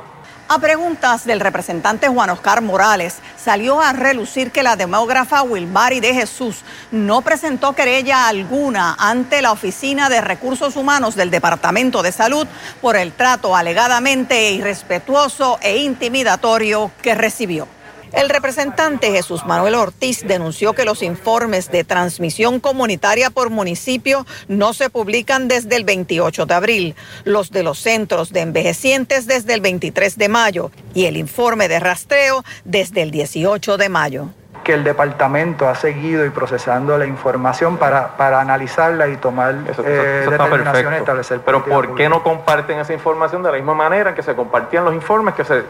A 0.54 0.60
preguntas 0.60 1.24
del 1.24 1.40
representante 1.40 2.10
Juan 2.10 2.30
Oscar 2.30 2.62
Morales, 2.62 3.20
salió 3.42 3.80
a 3.80 3.94
relucir 3.94 4.52
que 4.52 4.64
la 4.64 4.76
demógrafa 4.76 5.44
Wilmary 5.44 6.02
de 6.02 6.14
Jesús 6.14 6.64
no 6.92 7.22
presentó 7.22 7.72
querella 7.72 8.28
alguna 8.28 8.98
ante 9.00 9.42
la 9.42 9.54
Oficina 9.54 10.10
de 10.10 10.20
Recursos 10.20 10.76
Humanos 10.76 11.16
del 11.16 11.32
Departamento 11.32 12.04
de 12.04 12.12
Salud 12.12 12.46
por 12.82 12.98
el 12.98 13.14
trato 13.14 13.56
alegadamente 13.56 14.52
irrespetuoso 14.52 15.58
e 15.62 15.78
intimidatorio 15.78 16.92
que 17.02 17.16
recibió. 17.16 17.70
El 18.14 18.30
representante 18.30 19.12
Jesús 19.12 19.46
Manuel 19.46 19.76
Ortiz 19.76 20.28
denunció 20.28 20.74
que 20.74 20.84
los 20.84 21.02
informes 21.02 21.72
de 21.72 21.86
transmisión 21.86 22.60
comunitaria 22.60 23.30
por 23.30 23.50
municipio 23.50 24.26
no 24.50 24.74
se 24.74 24.90
publican 24.90 25.48
desde 25.48 25.78
el 25.78 25.86
28 25.86 26.46
de 26.46 26.54
abril, 26.54 26.96
los 27.24 27.52
de 27.52 27.64
los 27.64 27.80
centros 27.80 28.34
de 28.34 28.42
envejecientes 28.42 29.28
desde 29.28 29.54
el 29.54 29.62
23 29.62 30.18
de 30.18 30.28
mayo 30.28 30.72
y 30.94 31.06
el 31.06 31.16
informe 31.16 31.70
de 31.70 31.80
rastreo 31.80 32.44
desde 32.66 33.02
el 33.02 33.12
18 33.12 33.78
de 33.78 33.90
mayo 33.90 34.28
que 34.64 34.74
el 34.76 34.84
departamento 34.84 35.68
ha 35.68 35.74
seguido 35.74 36.24
y 36.24 36.30
procesando 36.30 36.96
la 36.96 37.08
información 37.08 37.78
para, 37.78 38.16
para 38.16 38.40
analizarla 38.42 39.08
y 39.08 39.18
tomar 39.18 39.56
eh, 39.84 40.28
determinaciones, 40.30 41.00
establecer. 41.00 41.42
Pero 41.44 41.66
¿por 41.66 41.96
qué 41.96 42.08
no 42.10 42.22
comparten 42.22 42.78
esa 42.78 42.94
información 42.94 43.42
de 43.42 43.50
la 43.50 43.58
misma 43.58 43.74
manera 43.74 44.12
en 44.12 44.16
que 44.16 44.22
se 44.22 44.36
compartían 44.36 44.86
los 44.86 44.94
informes 44.94 45.34
que 45.34 45.46
se 45.46 45.64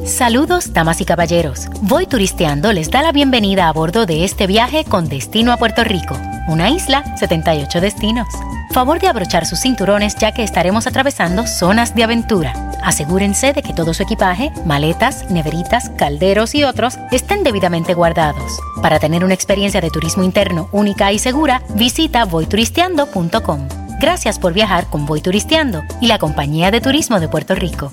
Saludos, 0.04 0.74
damas 0.74 1.00
y 1.00 1.06
caballeros. 1.06 1.68
Voy 1.82 2.06
turisteando 2.06 2.72
les 2.72 2.90
da 2.90 3.02
la 3.02 3.12
bienvenida 3.12 3.68
a 3.68 3.72
bordo 3.72 4.06
de 4.06 4.24
este 4.24 4.46
viaje 4.46 4.84
con 4.84 5.08
destino 5.08 5.52
a 5.52 5.56
Puerto 5.56 5.84
Rico 5.84 6.16
una 6.48 6.70
isla, 6.70 7.04
78 7.16 7.80
destinos. 7.80 8.28
Favor 8.72 9.00
de 9.00 9.08
abrochar 9.08 9.46
sus 9.46 9.60
cinturones 9.60 10.16
ya 10.16 10.32
que 10.32 10.42
estaremos 10.42 10.86
atravesando 10.86 11.46
zonas 11.46 11.94
de 11.94 12.04
aventura. 12.04 12.52
Asegúrense 12.82 13.52
de 13.52 13.62
que 13.62 13.72
todo 13.72 13.94
su 13.94 14.02
equipaje, 14.02 14.50
maletas, 14.64 15.30
neveritas, 15.30 15.90
calderos 15.90 16.54
y 16.54 16.64
otros 16.64 16.98
estén 17.10 17.44
debidamente 17.44 17.94
guardados. 17.94 18.58
Para 18.82 18.98
tener 18.98 19.24
una 19.24 19.34
experiencia 19.34 19.80
de 19.80 19.90
turismo 19.90 20.22
interno 20.22 20.68
única 20.72 21.12
y 21.12 21.18
segura, 21.18 21.62
visita 21.74 22.24
voyturisteando.com. 22.24 23.68
Gracias 24.00 24.38
por 24.38 24.52
viajar 24.52 24.86
con 24.86 25.06
Voy 25.06 25.20
Turisteando 25.20 25.82
y 26.00 26.06
la 26.06 26.18
Compañía 26.18 26.70
de 26.70 26.80
Turismo 26.80 27.18
de 27.18 27.28
Puerto 27.28 27.54
Rico. 27.54 27.92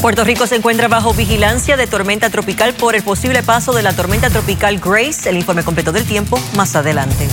Puerto 0.00 0.24
Rico 0.24 0.46
se 0.46 0.56
encuentra 0.56 0.88
bajo 0.88 1.12
vigilancia 1.12 1.76
de 1.76 1.86
tormenta 1.86 2.30
tropical 2.30 2.72
por 2.72 2.96
el 2.96 3.02
posible 3.02 3.42
paso 3.42 3.72
de 3.72 3.82
la 3.82 3.92
tormenta 3.92 4.30
tropical 4.30 4.78
Grace. 4.78 5.28
El 5.28 5.36
informe 5.36 5.62
completo 5.62 5.92
del 5.92 6.06
tiempo 6.06 6.40
más 6.56 6.74
adelante. 6.74 7.28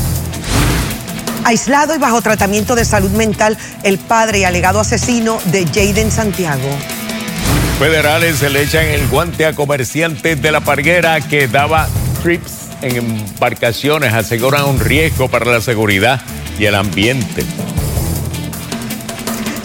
Aislado 1.46 1.96
y 1.96 1.98
bajo 1.98 2.22
tratamiento 2.22 2.76
de 2.76 2.84
salud 2.84 3.12
mental, 3.12 3.58
el 3.84 3.98
padre 3.98 4.40
y 4.40 4.44
alegado 4.44 4.82
asesino 4.82 5.40
de 5.46 5.66
Jaden 5.66 6.12
Santiago. 6.12 6.68
Federales 7.80 8.40
se 8.40 8.50
le 8.50 8.64
echan 8.64 8.86
el 8.86 9.08
guante 9.08 9.46
a 9.46 9.54
comerciantes 9.54 10.42
de 10.42 10.52
la 10.52 10.60
parguera 10.60 11.22
que 11.22 11.48
daba 11.48 11.88
trips 12.22 12.68
en 12.82 12.98
embarcaciones, 12.98 14.14
aseguran 14.14 14.66
un 14.66 14.80
riesgo 14.80 15.30
para 15.30 15.46
la 15.46 15.62
seguridad 15.62 16.20
y 16.60 16.66
el 16.66 16.76
ambiente. 16.76 17.46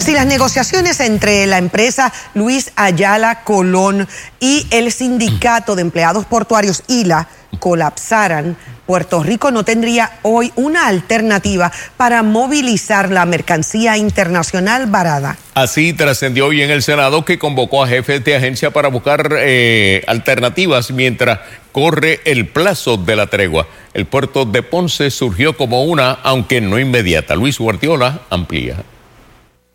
Si 0.03 0.11
las 0.11 0.25
negociaciones 0.25 0.99
entre 0.99 1.47
la 1.47 1.57
empresa 1.57 2.11
Luis 2.33 2.73
Ayala 2.75 3.45
Colón 3.45 4.05
y 4.41 4.67
el 4.69 4.91
sindicato 4.91 5.77
de 5.77 5.81
empleados 5.81 6.25
portuarios 6.25 6.83
ILA 6.89 7.29
colapsaran, 7.59 8.57
Puerto 8.85 9.23
Rico 9.23 9.49
no 9.51 9.63
tendría 9.63 10.19
hoy 10.23 10.51
una 10.57 10.87
alternativa 10.87 11.71
para 11.95 12.21
movilizar 12.21 13.11
la 13.11 13.25
mercancía 13.25 13.95
internacional 13.95 14.87
varada. 14.87 15.37
Así 15.53 15.93
trascendió 15.93 16.47
hoy 16.47 16.63
en 16.63 16.69
el 16.69 16.83
Senado 16.83 17.23
que 17.23 17.39
convocó 17.39 17.81
a 17.81 17.87
jefes 17.87 18.25
de 18.25 18.35
agencia 18.35 18.71
para 18.71 18.89
buscar 18.89 19.33
eh, 19.39 20.03
alternativas 20.07 20.91
mientras 20.91 21.39
corre 21.71 22.19
el 22.25 22.49
plazo 22.49 22.97
de 22.97 23.15
la 23.15 23.27
tregua. 23.27 23.69
El 23.93 24.05
puerto 24.05 24.43
de 24.43 24.63
Ponce 24.63 25.09
surgió 25.11 25.55
como 25.55 25.85
una, 25.85 26.11
aunque 26.11 26.59
no 26.59 26.77
inmediata. 26.77 27.35
Luis 27.35 27.57
Guardiola 27.57 28.23
amplía. 28.29 28.83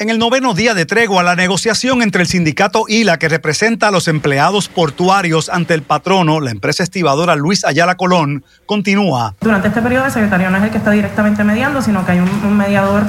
En 0.01 0.11
el 0.11 0.21
noveno 0.21 0.55
día 0.55 0.75
de 0.75 0.87
tregua, 0.87 1.25
la 1.25 1.35
negociación 1.35 2.03
entre 2.03 2.23
el 2.23 2.29
sindicato 2.29 2.85
ILA, 2.87 3.19
que 3.19 3.29
representa 3.29 3.89
a 3.89 3.91
los 3.91 4.07
empleados 4.07 4.69
portuarios 4.69 5.49
ante 5.49 5.75
el 5.75 5.83
patrono, 5.83 6.39
la 6.39 6.53
empresa 6.53 6.85
estibadora 6.85 7.35
Luis 7.35 7.65
Ayala 7.65 7.97
Colón, 7.97 8.45
continúa. 8.65 9.35
Durante 9.41 9.67
este 9.67 9.83
periodo, 9.83 10.07
el 10.07 10.13
secretario 10.13 10.51
no 10.51 10.59
es 10.59 10.63
el 10.63 10.71
que 10.71 10.79
está 10.79 10.93
directamente 10.93 11.43
mediando, 11.43 11.83
sino 11.83 12.07
que 12.07 12.13
hay 12.13 12.21
un, 12.21 12.29
un 12.29 12.57
mediador 12.57 13.03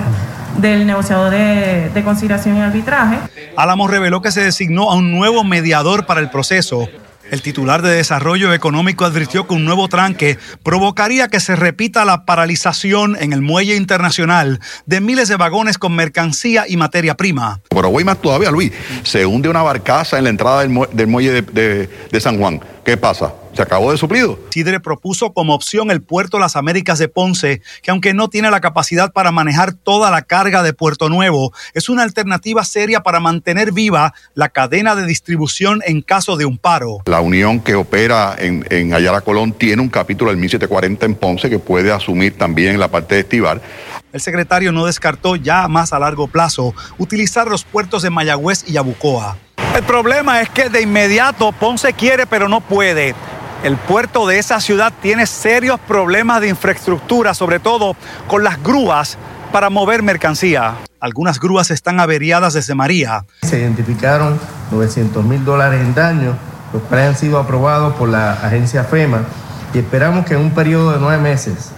del 0.57 0.87
negociador 0.87 1.29
de, 1.29 1.91
de 1.93 2.03
conciliación 2.03 2.57
y 2.57 2.61
arbitraje. 2.61 3.19
Álamos 3.55 3.91
reveló 3.91 4.23
que 4.23 4.31
se 4.31 4.41
designó 4.41 4.89
a 4.89 4.95
un 4.95 5.11
nuevo 5.11 5.43
mediador 5.43 6.07
para 6.07 6.21
el 6.21 6.31
proceso. 6.31 6.89
El 7.31 7.41
titular 7.43 7.81
de 7.83 7.91
Desarrollo 7.95 8.53
Económico 8.53 9.05
advirtió 9.05 9.47
que 9.47 9.53
un 9.53 9.63
nuevo 9.63 9.87
tranque 9.87 10.37
provocaría 10.63 11.27
que 11.27 11.39
se 11.39 11.55
repita 11.55 12.03
la 12.05 12.25
paralización 12.25 13.15
en 13.19 13.33
el 13.33 13.41
muelle 13.41 13.75
internacional 13.75 14.59
de 14.87 14.99
miles 14.99 15.27
de 15.29 15.35
vagones 15.37 15.77
con 15.77 15.95
mercancía 15.95 16.65
y 16.67 16.75
materia 16.77 17.15
prima. 17.15 17.59
Pero 17.69 17.91
voy 17.91 18.03
más 18.03 18.19
todavía, 18.19 18.49
Luis. 18.49 18.71
Se 19.03 19.25
hunde 19.25 19.47
una 19.47 19.61
barcaza 19.61 20.17
en 20.17 20.23
la 20.23 20.29
entrada 20.31 20.61
del, 20.61 20.71
mue- 20.71 20.89
del 20.91 21.07
muelle 21.07 21.41
de 21.43 22.19
San 22.19 22.37
Juan. 22.39 22.61
¿Qué 22.83 22.97
pasa? 22.97 23.33
¿Se 23.53 23.61
acabó 23.61 23.91
de 23.91 23.97
suplido? 23.97 24.39
Sidre 24.51 24.79
propuso 24.79 25.33
como 25.33 25.53
opción 25.53 25.91
el 25.91 26.01
puerto 26.01 26.39
Las 26.39 26.55
Américas 26.55 26.97
de 26.99 27.07
Ponce, 27.07 27.61
que 27.81 27.91
aunque 27.91 28.13
no 28.13 28.29
tiene 28.29 28.49
la 28.51 28.61
capacidad 28.61 29.11
para 29.11 29.31
manejar 29.31 29.73
toda 29.73 30.11
la 30.11 30.21
carga 30.21 30.63
de 30.63 30.73
Puerto 30.73 31.09
Nuevo, 31.09 31.51
es 31.73 31.89
una 31.89 32.03
alternativa 32.03 32.63
seria 32.63 33.01
para 33.01 33.19
mantener 33.19 33.71
viva 33.71 34.13
la 34.33 34.49
cadena 34.49 34.95
de 34.95 35.05
distribución 35.05 35.81
en 35.85 36.01
caso 36.01 36.37
de 36.37 36.45
un 36.45 36.57
paro. 36.57 36.99
La 37.05 37.21
unión 37.21 37.59
que 37.59 37.75
opera 37.75 38.35
en, 38.37 38.65
en 38.69 38.93
Ayala 38.93 39.21
Colón 39.21 39.51
tiene 39.51 39.81
un 39.81 39.89
capítulo 39.89 40.31
del 40.31 40.39
1740 40.39 41.05
en 41.05 41.15
Ponce 41.15 41.49
que 41.49 41.59
puede 41.59 41.91
asumir 41.91 42.37
también 42.37 42.79
la 42.79 42.87
parte 42.87 43.15
de 43.15 43.21
estivar. 43.21 43.61
El 44.11 44.21
secretario 44.21 44.71
no 44.71 44.85
descartó 44.85 45.35
ya 45.35 45.67
más 45.67 45.93
a 45.93 45.99
largo 45.99 46.27
plazo 46.27 46.73
utilizar 46.97 47.47
los 47.47 47.63
puertos 47.63 48.01
de 48.01 48.09
Mayagüez 48.09 48.63
y 48.67 48.73
Yabucoa. 48.73 49.37
El 49.75 49.83
problema 49.83 50.41
es 50.41 50.49
que 50.49 50.69
de 50.69 50.81
inmediato 50.81 51.51
Ponce 51.51 51.93
quiere 51.93 52.25
pero 52.25 52.49
no 52.49 52.59
puede. 52.59 53.13
El 53.63 53.77
puerto 53.77 54.25
de 54.25 54.39
esa 54.39 54.61
ciudad 54.61 54.91
tiene 55.01 55.27
serios 55.27 55.79
problemas 55.81 56.41
de 56.41 56.49
infraestructura, 56.49 57.35
sobre 57.35 57.59
todo 57.59 57.95
con 58.27 58.43
las 58.43 58.63
grúas 58.63 59.17
para 59.51 59.69
mover 59.69 60.01
mercancía. 60.01 60.75
Algunas 60.99 61.39
grúas 61.39 61.69
están 61.69 61.99
averiadas 61.99 62.53
desde 62.53 62.73
María. 62.73 63.25
Se 63.43 63.59
identificaron 63.59 64.39
900 64.71 65.23
mil 65.23 65.45
dólares 65.45 65.81
en 65.81 65.93
daños, 65.93 66.35
los 66.73 66.81
cuales 66.83 67.09
han 67.09 67.15
sido 67.15 67.37
aprobados 67.37 67.93
por 67.95 68.09
la 68.09 68.33
agencia 68.33 68.83
FEMA 68.83 69.25
y 69.73 69.79
esperamos 69.79 70.25
que 70.25 70.33
en 70.33 70.39
un 70.39 70.51
periodo 70.51 70.93
de 70.93 70.99
nueve 70.99 71.21
meses 71.21 71.73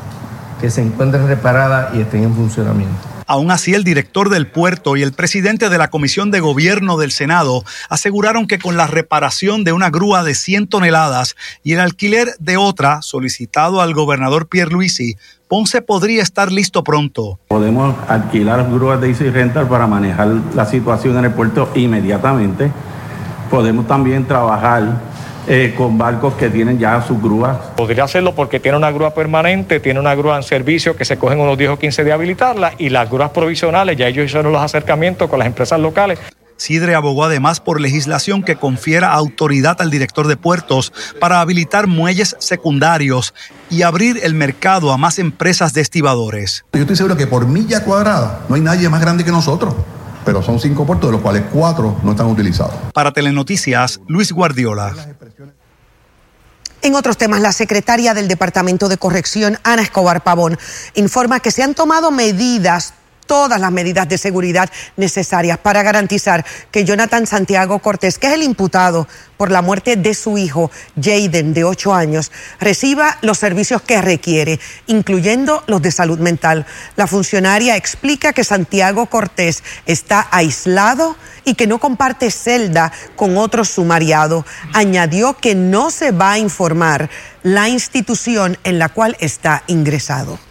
que 0.61 0.69
se 0.69 0.81
encuentren 0.81 1.27
reparadas 1.27 1.93
y 1.95 2.01
estén 2.01 2.23
en 2.23 2.35
funcionamiento. 2.35 2.95
Aún 3.31 3.49
así, 3.49 3.73
el 3.73 3.85
director 3.85 4.29
del 4.29 4.45
puerto 4.45 4.97
y 4.97 5.03
el 5.03 5.13
presidente 5.13 5.69
de 5.69 5.77
la 5.77 5.89
Comisión 5.89 6.31
de 6.31 6.41
Gobierno 6.41 6.97
del 6.97 7.11
Senado 7.11 7.63
aseguraron 7.89 8.45
que 8.45 8.59
con 8.59 8.75
la 8.75 8.87
reparación 8.87 9.63
de 9.63 9.71
una 9.71 9.89
grúa 9.89 10.23
de 10.23 10.35
100 10.35 10.67
toneladas 10.67 11.35
y 11.63 11.71
el 11.71 11.79
alquiler 11.79 12.35
de 12.39 12.57
otra 12.57 13.01
solicitado 13.01 13.81
al 13.81 13.93
gobernador 13.93 14.47
Pierluisi, 14.47 15.15
Ponce 15.47 15.81
podría 15.81 16.23
estar 16.23 16.51
listo 16.51 16.83
pronto. 16.83 17.39
Podemos 17.47 17.95
alquilar 18.07 18.69
grúas 18.69 18.99
de 18.99 19.09
Easy 19.09 19.29
Rental 19.29 19.67
para 19.67 19.87
manejar 19.87 20.27
la 20.53 20.65
situación 20.65 21.17
en 21.17 21.25
el 21.25 21.31
puerto 21.31 21.71
inmediatamente. 21.73 22.71
Podemos 23.49 23.87
también 23.87 24.27
trabajar 24.27 24.99
eh, 25.47 25.73
con 25.77 25.97
barcos 25.97 26.35
que 26.35 26.49
tienen 26.49 26.77
ya 26.79 27.01
sus 27.01 27.21
grúas. 27.21 27.57
Podría 27.75 28.03
hacerlo 28.03 28.35
porque 28.35 28.59
tiene 28.59 28.77
una 28.77 28.91
grúa 28.91 29.13
permanente, 29.13 29.79
tiene 29.79 29.99
una 29.99 30.15
grúa 30.15 30.37
en 30.37 30.43
servicio 30.43 30.95
que 30.95 31.05
se 31.05 31.17
cogen 31.17 31.39
unos 31.39 31.57
10 31.57 31.71
o 31.71 31.79
15 31.79 32.03
de 32.03 32.11
habilitarla 32.11 32.73
y 32.77 32.89
las 32.89 33.09
grúas 33.09 33.31
provisionales, 33.31 33.97
ya 33.97 34.07
ellos 34.07 34.25
hicieron 34.25 34.51
los 34.51 34.61
acercamientos 34.61 35.29
con 35.29 35.39
las 35.39 35.47
empresas 35.47 35.79
locales. 35.79 36.19
Sidre 36.61 36.93
abogó 36.93 37.23
además 37.23 37.59
por 37.59 37.81
legislación 37.81 38.43
que 38.43 38.55
confiera 38.55 39.13
autoridad 39.13 39.81
al 39.81 39.89
director 39.89 40.27
de 40.27 40.37
puertos 40.37 40.93
para 41.19 41.41
habilitar 41.41 41.87
muelles 41.87 42.35
secundarios 42.37 43.33
y 43.71 43.81
abrir 43.81 44.19
el 44.21 44.35
mercado 44.35 44.91
a 44.91 44.97
más 44.97 45.17
empresas 45.17 45.73
de 45.73 45.81
estibadores. 45.81 46.63
Yo 46.73 46.81
estoy 46.81 46.95
seguro 46.95 47.17
que 47.17 47.25
por 47.25 47.47
milla 47.47 47.83
cuadrada 47.83 48.41
no 48.47 48.53
hay 48.53 48.61
nadie 48.61 48.89
más 48.89 49.01
grande 49.01 49.25
que 49.25 49.31
nosotros, 49.31 49.73
pero 50.25 50.41
son 50.41 50.59
cinco 50.59 50.85
puertos, 50.85 51.09
de 51.09 51.13
los 51.13 51.21
cuales 51.21 51.43
cuatro 51.51 51.97
no 52.03 52.11
están 52.11 52.27
utilizados. 52.27 52.73
Para 52.93 53.11
Telenoticias, 53.11 53.99
Luis 54.07 54.31
Guardiola. 54.31 54.93
En 56.83 56.95
otros 56.95 57.17
temas, 57.17 57.41
la 57.41 57.51
secretaria 57.51 58.15
del 58.15 58.27
Departamento 58.27 58.89
de 58.89 58.97
Corrección, 58.97 59.59
Ana 59.63 59.83
Escobar 59.83 60.23
Pavón, 60.23 60.57
informa 60.95 61.39
que 61.39 61.51
se 61.51 61.61
han 61.61 61.75
tomado 61.75 62.09
medidas 62.09 62.95
todas 63.31 63.61
las 63.61 63.71
medidas 63.71 64.09
de 64.09 64.17
seguridad 64.17 64.69
necesarias 64.97 65.57
para 65.57 65.83
garantizar 65.83 66.45
que 66.69 66.83
Jonathan 66.83 67.25
Santiago 67.25 67.79
Cortés, 67.79 68.17
que 68.17 68.27
es 68.27 68.33
el 68.33 68.43
imputado 68.43 69.07
por 69.37 69.51
la 69.51 69.61
muerte 69.61 69.95
de 69.95 70.13
su 70.15 70.37
hijo 70.37 70.69
Jaden, 71.01 71.53
de 71.53 71.63
8 71.63 71.93
años, 71.93 72.29
reciba 72.59 73.17
los 73.21 73.37
servicios 73.37 73.83
que 73.83 74.01
requiere, 74.01 74.59
incluyendo 74.87 75.63
los 75.67 75.81
de 75.81 75.93
salud 75.93 76.19
mental. 76.19 76.65
La 76.97 77.07
funcionaria 77.07 77.77
explica 77.77 78.33
que 78.33 78.43
Santiago 78.43 79.05
Cortés 79.05 79.63
está 79.85 80.27
aislado 80.29 81.15
y 81.45 81.53
que 81.53 81.67
no 81.67 81.79
comparte 81.79 82.31
celda 82.31 82.91
con 83.15 83.37
otro 83.37 83.63
sumariado. 83.63 84.45
Añadió 84.73 85.37
que 85.37 85.55
no 85.55 85.89
se 85.89 86.11
va 86.11 86.33
a 86.33 86.37
informar 86.37 87.09
la 87.43 87.69
institución 87.69 88.57
en 88.65 88.77
la 88.77 88.89
cual 88.89 89.15
está 89.21 89.63
ingresado. 89.67 90.50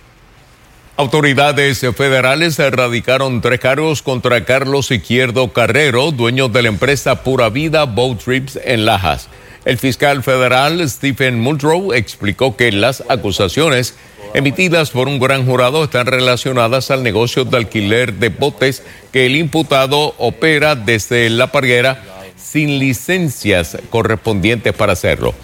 Autoridades 1.00 1.80
federales 1.96 2.58
erradicaron 2.58 3.40
tres 3.40 3.58
cargos 3.58 4.02
contra 4.02 4.44
Carlos 4.44 4.90
Izquierdo 4.90 5.50
Carrero, 5.50 6.10
dueño 6.10 6.50
de 6.50 6.60
la 6.60 6.68
empresa 6.68 7.22
Pura 7.22 7.48
Vida 7.48 7.84
Boat 7.84 8.22
Trips 8.22 8.60
en 8.62 8.84
Lajas. 8.84 9.30
El 9.64 9.78
fiscal 9.78 10.22
federal 10.22 10.86
Stephen 10.86 11.40
Muldrow 11.40 11.94
explicó 11.94 12.54
que 12.54 12.70
las 12.70 13.02
acusaciones 13.08 13.94
emitidas 14.34 14.90
por 14.90 15.08
un 15.08 15.18
gran 15.18 15.46
jurado 15.46 15.84
están 15.84 16.04
relacionadas 16.04 16.90
al 16.90 17.02
negocio 17.02 17.46
de 17.46 17.56
alquiler 17.56 18.12
de 18.12 18.28
botes 18.28 18.82
que 19.10 19.24
el 19.24 19.36
imputado 19.36 20.14
opera 20.18 20.74
desde 20.74 21.30
la 21.30 21.50
parguera 21.50 22.04
sin 22.36 22.78
licencias 22.78 23.78
correspondientes 23.88 24.74
para 24.74 24.92
hacerlo. 24.92 25.34